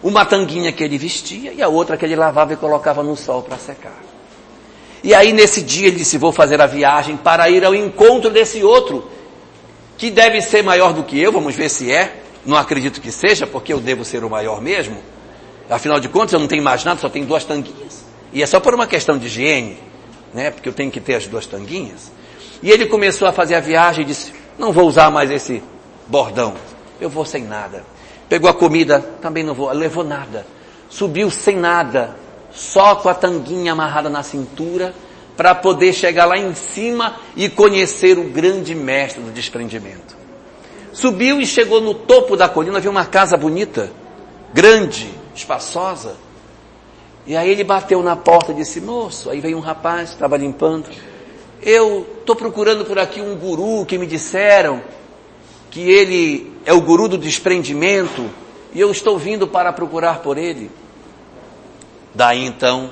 Uma 0.03 0.23
tanguinha 0.23 0.71
que 0.71 0.83
ele 0.83 0.97
vestia 0.97 1.51
e 1.51 1.61
a 1.61 1.67
outra 1.67 1.97
que 1.97 2.05
ele 2.05 2.15
lavava 2.15 2.53
e 2.53 2.57
colocava 2.57 3.01
no 3.01 3.17
sol 3.17 3.41
para 3.41 3.57
secar. 3.57 3.99
E 5.03 5.15
aí 5.15 5.33
nesse 5.33 5.63
dia 5.63 5.87
ele 5.87 5.97
disse, 5.97 6.17
vou 6.17 6.31
fazer 6.31 6.61
a 6.61 6.67
viagem 6.67 7.17
para 7.17 7.49
ir 7.49 7.65
ao 7.65 7.73
encontro 7.73 8.29
desse 8.29 8.63
outro, 8.63 9.09
que 9.97 10.11
deve 10.11 10.41
ser 10.41 10.63
maior 10.63 10.93
do 10.93 11.03
que 11.03 11.19
eu, 11.19 11.31
vamos 11.31 11.55
ver 11.55 11.69
se 11.69 11.91
é. 11.91 12.21
Não 12.45 12.57
acredito 12.57 12.99
que 12.99 13.11
seja, 13.11 13.45
porque 13.45 13.71
eu 13.71 13.79
devo 13.79 14.03
ser 14.03 14.23
o 14.23 14.29
maior 14.29 14.61
mesmo. 14.61 14.97
Afinal 15.69 15.99
de 15.99 16.09
contas, 16.09 16.33
eu 16.33 16.39
não 16.39 16.47
tenho 16.47 16.63
mais 16.63 16.83
nada, 16.83 16.99
só 16.99 17.09
tenho 17.09 17.25
duas 17.25 17.43
tanguinhas. 17.43 18.03
E 18.33 18.41
é 18.41 18.45
só 18.45 18.59
por 18.59 18.73
uma 18.73 18.87
questão 18.87 19.17
de 19.17 19.27
higiene, 19.27 19.77
né? 20.33 20.51
Porque 20.51 20.67
eu 20.67 20.73
tenho 20.73 20.89
que 20.89 20.99
ter 20.99 21.15
as 21.15 21.27
duas 21.27 21.45
tanguinhas. 21.45 22.11
E 22.63 22.69
ele 22.69 22.85
começou 22.85 23.27
a 23.27 23.31
fazer 23.31 23.55
a 23.55 23.59
viagem 23.59 24.03
e 24.03 24.07
disse, 24.07 24.33
não 24.57 24.71
vou 24.71 24.87
usar 24.87 25.09
mais 25.11 25.29
esse 25.31 25.61
bordão. 26.07 26.53
Eu 26.99 27.09
vou 27.09 27.25
sem 27.25 27.43
nada. 27.43 27.83
Pegou 28.29 28.49
a 28.49 28.53
comida, 28.53 28.99
também 29.21 29.43
não 29.43 29.53
vou, 29.53 29.71
levou 29.71 30.03
nada. 30.03 30.45
Subiu 30.89 31.29
sem 31.29 31.57
nada, 31.57 32.15
só 32.51 32.95
com 32.95 33.09
a 33.09 33.13
tanguinha 33.13 33.71
amarrada 33.71 34.09
na 34.09 34.23
cintura, 34.23 34.93
para 35.35 35.55
poder 35.55 35.93
chegar 35.93 36.25
lá 36.25 36.37
em 36.37 36.53
cima 36.53 37.15
e 37.35 37.49
conhecer 37.49 38.17
o 38.19 38.25
grande 38.25 38.75
mestre 38.75 39.21
do 39.23 39.31
desprendimento. 39.31 40.20
Subiu 40.93 41.39
e 41.39 41.45
chegou 41.45 41.79
no 41.79 41.93
topo 41.93 42.35
da 42.35 42.49
colina, 42.49 42.79
viu 42.79 42.91
uma 42.91 43.05
casa 43.05 43.37
bonita, 43.37 43.91
grande, 44.53 45.09
espaçosa. 45.33 46.15
E 47.25 47.35
aí 47.35 47.49
ele 47.49 47.63
bateu 47.63 48.01
na 48.03 48.15
porta 48.15 48.51
e 48.51 48.55
disse, 48.55 48.81
moço, 48.81 49.29
aí 49.29 49.39
veio 49.39 49.57
um 49.57 49.61
rapaz, 49.61 50.09
estava 50.09 50.35
limpando. 50.35 50.89
Eu 51.61 52.05
estou 52.19 52.35
procurando 52.35 52.83
por 52.83 52.99
aqui 52.99 53.21
um 53.21 53.35
guru 53.35 53.85
que 53.85 53.97
me 53.97 54.05
disseram 54.05 54.81
que 55.69 55.79
ele 55.79 56.51
é 56.65 56.73
o 56.73 56.81
guru 56.81 57.07
do 57.07 57.17
desprendimento 57.17 58.29
e 58.73 58.79
eu 58.79 58.91
estou 58.91 59.17
vindo 59.17 59.47
para 59.47 59.71
procurar 59.71 60.19
por 60.19 60.37
ele. 60.37 60.69
Daí 62.13 62.45
então, 62.45 62.91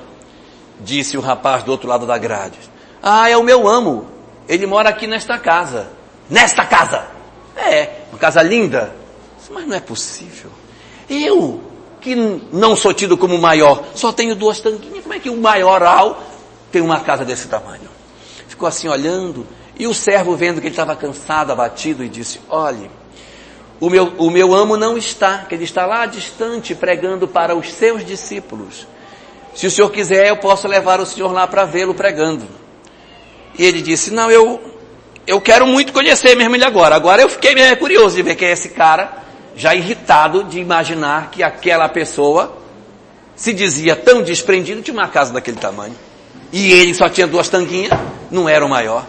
disse 0.80 1.18
o 1.18 1.20
rapaz 1.20 1.62
do 1.62 1.70
outro 1.70 1.88
lado 1.88 2.06
da 2.06 2.16
grade, 2.16 2.58
ah, 3.02 3.28
é 3.28 3.36
o 3.36 3.42
meu 3.42 3.68
amo, 3.68 4.08
ele 4.48 4.66
mora 4.66 4.88
aqui 4.88 5.06
nesta 5.06 5.38
casa. 5.38 5.90
Nesta 6.28 6.64
casa! 6.64 7.19
É, 7.62 8.04
uma 8.10 8.18
casa 8.18 8.42
linda. 8.42 8.94
Mas 9.50 9.66
não 9.66 9.76
é 9.76 9.80
possível. 9.80 10.50
Eu, 11.08 11.60
que 12.00 12.14
não 12.14 12.76
sou 12.76 12.94
tido 12.94 13.18
como 13.18 13.36
maior, 13.36 13.84
só 13.94 14.12
tenho 14.12 14.34
duas 14.34 14.60
tanquinhas, 14.60 15.02
como 15.02 15.14
é 15.14 15.18
que 15.18 15.28
o 15.28 15.36
maioral 15.36 16.22
tem 16.70 16.80
uma 16.80 17.00
casa 17.00 17.24
desse 17.24 17.48
tamanho? 17.48 17.90
Ficou 18.46 18.68
assim 18.68 18.88
olhando, 18.88 19.46
e 19.78 19.86
o 19.86 19.94
servo, 19.94 20.36
vendo 20.36 20.60
que 20.60 20.66
ele 20.66 20.72
estava 20.72 20.94
cansado, 20.94 21.50
abatido, 21.50 22.04
e 22.04 22.08
disse: 22.08 22.40
Olhe, 22.48 22.90
o 23.80 23.88
meu, 23.88 24.12
o 24.18 24.30
meu 24.30 24.54
amo 24.54 24.76
não 24.76 24.96
está, 24.96 25.38
que 25.38 25.54
ele 25.54 25.64
está 25.64 25.86
lá 25.86 26.06
distante 26.06 26.74
pregando 26.74 27.26
para 27.26 27.56
os 27.56 27.72
seus 27.72 28.04
discípulos. 28.04 28.86
Se 29.54 29.66
o 29.66 29.70
senhor 29.70 29.90
quiser, 29.90 30.28
eu 30.28 30.36
posso 30.36 30.68
levar 30.68 31.00
o 31.00 31.06
senhor 31.06 31.32
lá 31.32 31.46
para 31.46 31.64
vê-lo 31.64 31.94
pregando. 31.94 32.46
E 33.58 33.64
ele 33.64 33.82
disse: 33.82 34.10
Não, 34.10 34.30
eu, 34.30 34.60
eu 35.26 35.40
quero 35.40 35.66
muito 35.66 35.92
conhecer 35.92 36.34
mesmo 36.36 36.54
ele 36.56 36.64
agora. 36.64 36.94
Agora 36.94 37.22
eu 37.22 37.28
fiquei 37.28 37.54
meio 37.54 37.76
curioso 37.76 38.16
de 38.16 38.22
ver 38.22 38.34
quem 38.34 38.48
é 38.48 38.52
esse 38.52 38.70
cara, 38.70 39.12
já 39.54 39.74
irritado 39.74 40.44
de 40.44 40.58
imaginar 40.58 41.30
que 41.30 41.42
aquela 41.42 41.88
pessoa 41.88 42.58
se 43.36 43.52
dizia 43.52 43.96
tão 43.96 44.22
desprendido 44.22 44.82
de 44.82 44.90
uma 44.90 45.08
casa 45.08 45.32
daquele 45.32 45.56
tamanho. 45.56 45.94
E 46.52 46.72
ele 46.72 46.94
só 46.94 47.08
tinha 47.08 47.26
duas 47.26 47.48
tanguinhas, 47.48 47.92
não 48.30 48.48
era 48.48 48.64
o 48.64 48.68
maior. 48.68 49.06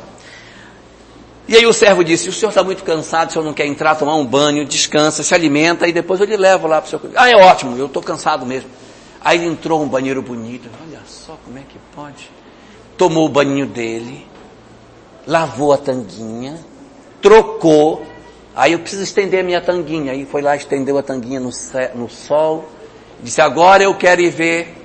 E 1.47 1.55
aí 1.55 1.65
o 1.65 1.73
servo 1.73 2.03
disse, 2.03 2.29
o 2.29 2.31
senhor 2.31 2.49
está 2.49 2.63
muito 2.63 2.83
cansado, 2.83 3.29
o 3.29 3.33
senhor 3.33 3.43
não 3.43 3.53
quer 3.53 3.65
entrar, 3.65 3.95
tomar 3.95 4.15
um 4.15 4.25
banho, 4.25 4.63
descansa, 4.63 5.23
se 5.23 5.33
alimenta 5.33 5.87
e 5.87 5.91
depois 5.91 6.19
eu 6.21 6.25
lhe 6.25 6.37
levo 6.37 6.67
lá 6.67 6.81
para 6.81 6.87
o 6.87 6.89
senhor. 6.89 7.13
Ah, 7.15 7.29
é 7.29 7.35
ótimo, 7.35 7.77
eu 7.77 7.87
estou 7.87 8.01
cansado 8.01 8.45
mesmo. 8.45 8.69
Aí 9.19 9.37
ele 9.37 9.47
entrou 9.47 9.83
um 9.83 9.87
banheiro 9.87 10.21
bonito, 10.21 10.69
olha 10.87 10.99
só 11.05 11.37
como 11.43 11.57
é 11.57 11.61
que 11.61 11.77
pode. 11.93 12.29
Tomou 12.97 13.25
o 13.25 13.29
banho 13.29 13.65
dele, 13.65 14.25
lavou 15.25 15.73
a 15.73 15.77
tanguinha, 15.77 16.57
trocou, 17.21 18.05
aí 18.55 18.73
eu 18.73 18.79
preciso 18.79 19.03
estender 19.03 19.41
a 19.41 19.43
minha 19.43 19.61
tanguinha. 19.61 20.11
Aí 20.11 20.25
foi 20.25 20.41
lá, 20.41 20.55
estendeu 20.55 20.97
a 20.97 21.03
tanguinha 21.03 21.39
no, 21.39 21.51
no 21.95 22.09
sol, 22.09 22.69
disse, 23.21 23.41
agora 23.41 23.83
eu 23.83 23.95
quero 23.95 24.21
ir 24.21 24.29
ver 24.29 24.75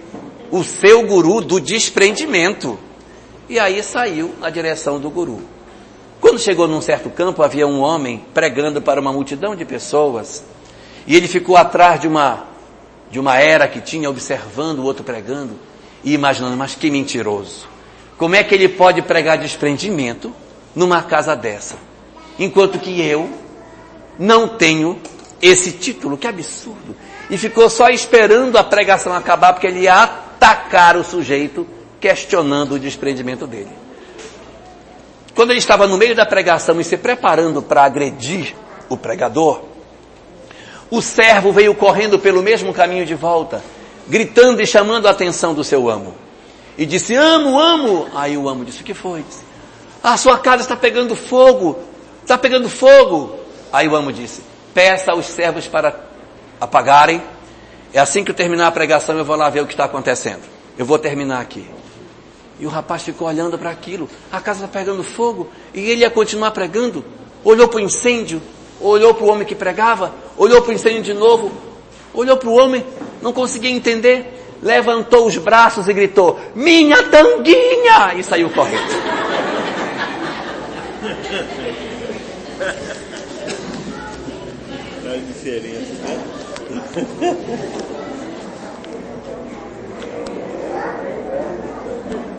o 0.51 0.63
seu 0.63 1.07
guru 1.07 1.41
do 1.41 1.61
desprendimento. 1.61 2.79
E 3.49 3.59
aí 3.59 3.83
saiu 3.83 4.35
na 4.41 4.51
direção 4.51 4.99
do 4.99 5.11
guru. 5.11 5.41
Quando 6.21 6.39
chegou 6.39 6.67
num 6.67 6.81
certo 6.81 7.11
campo, 7.11 7.43
havia 7.43 7.67
um 7.67 7.81
homem 7.81 8.25
pregando 8.35 8.83
para 8.83 9.01
uma 9.01 9.13
multidão 9.13 9.55
de 9.55 9.65
pessoas, 9.65 10.43
e 11.07 11.15
ele 11.15 11.29
ficou 11.29 11.57
atrás 11.57 12.01
de 12.01 12.09
uma, 12.09 12.45
de 13.11 13.21
uma 13.21 13.39
era 13.39 13.69
que 13.69 13.81
tinha, 13.81 14.11
observando 14.11 14.81
o 14.81 14.85
outro 14.85 15.05
pregando, 15.05 15.55
e 16.03 16.15
imaginando, 16.15 16.57
mas 16.57 16.75
que 16.75 16.91
mentiroso. 16.91 17.76
Como 18.17 18.35
é 18.35 18.43
que 18.43 18.55
ele 18.55 18.69
pode 18.69 19.03
pregar 19.03 19.39
desprendimento 19.39 20.33
numa 20.75 21.03
casa 21.03 21.35
dessa? 21.37 21.77
Enquanto 22.39 22.79
que 22.79 23.01
eu 23.01 23.29
não 24.19 24.49
tenho 24.49 24.99
esse 25.41 25.73
título, 25.73 26.17
que 26.17 26.27
absurdo. 26.27 26.97
E 27.29 27.37
ficou 27.37 27.69
só 27.69 27.91
esperando 27.91 28.57
a 28.57 28.65
pregação 28.65 29.13
acabar, 29.13 29.53
porque 29.53 29.67
ele 29.67 29.81
ia 29.81 30.03
atacar 30.03 30.97
o 30.97 31.05
sujeito, 31.05 31.67
questionando 32.01 32.75
o 32.75 32.79
desprendimento 32.79 33.47
dele. 33.47 33.73
Quando 35.35 35.51
ele 35.51 35.59
estava 35.59 35.87
no 35.87 35.99
meio 35.99 36.15
da 36.15 36.25
pregação 36.25 36.81
e 36.81 36.85
se 36.85 36.97
preparando 36.97 37.61
para 37.61 37.85
agredir 37.85 38.55
o 38.89 38.97
pregador. 38.97 39.63
O 40.91 41.03
servo 41.03 41.53
veio 41.53 41.75
correndo 41.75 42.19
pelo 42.19 42.43
mesmo 42.43 42.73
caminho 42.73 43.05
de 43.05 43.15
volta, 43.15 43.63
gritando 44.07 44.63
e 44.63 44.67
chamando 44.67 45.07
a 45.07 45.11
atenção 45.11 45.53
do 45.53 45.65
seu 45.65 45.91
amo. 45.91 46.15
E 46.79 46.85
disse, 46.85 47.15
amo, 47.15 47.59
amo. 47.59 48.09
Aí 48.15 48.37
o 48.37 48.49
amo 48.49 48.65
disse, 48.65 48.83
o 48.83 48.85
que 48.85 48.95
foi? 48.95 49.23
Disse, 49.23 49.43
a 50.03 50.17
sua 50.17 50.39
casa 50.39 50.63
está 50.63 50.77
pegando 50.77 51.17
fogo, 51.17 51.79
está 52.23 52.37
pegando 52.37 52.69
fogo. 52.69 53.37
Aí 53.73 53.89
o 53.89 53.97
amo 53.97 54.13
disse, 54.13 54.43
peça 54.75 55.13
aos 55.13 55.27
servos 55.27 55.67
para 55.67 55.99
apagarem. 56.61 57.23
É 57.93 57.99
assim 57.99 58.23
que 58.23 58.31
eu 58.31 58.35
terminar 58.35 58.67
a 58.67 58.73
pregação, 58.73 59.17
eu 59.17 59.25
vou 59.25 59.37
lá 59.37 59.49
ver 59.49 59.63
o 59.63 59.67
que 59.67 59.73
está 59.73 59.85
acontecendo. 59.85 60.43
Eu 60.77 60.85
vou 60.85 60.99
terminar 60.99 61.41
aqui. 61.41 61.67
E 62.59 62.67
o 62.67 62.69
rapaz 62.69 63.03
ficou 63.03 63.29
olhando 63.29 63.59
para 63.59 63.71
aquilo. 63.71 64.09
A 64.33 64.41
casa 64.41 64.65
está 64.65 64.79
pegando 64.79 65.03
fogo. 65.03 65.49
E 65.75 65.81
ele 65.91 66.03
ia 66.03 66.11
continuar 66.11 66.51
pregando. 66.53 67.05
Olhou 67.45 67.69
para 67.69 67.79
o 67.79 67.81
incêndio. 67.81 68.41
Olhou 68.81 69.15
para 69.15 69.25
o 69.25 69.29
homem 69.29 69.47
que 69.47 69.55
pregava. 69.55 70.15
Olhou 70.37 70.63
para 70.63 70.71
o 70.71 70.75
incêndio 70.75 71.03
de 71.03 71.15
novo. 71.15 71.53
Olhou 72.15 72.37
para 72.37 72.49
o 72.49 72.55
homem. 72.55 72.85
Não 73.21 73.33
conseguia 73.33 73.71
entender. 73.71 74.46
Levantou 74.67 75.27
os 75.27 75.39
braços 75.39 75.89
e 75.89 75.93
gritou: 75.93 76.41
Minha 76.55 77.05
tanguinha! 77.05 78.15
E 78.17 78.23
saiu 78.25 78.51
correndo. 78.51 79.07
diferença, 85.47 85.93
né? 86.03 86.17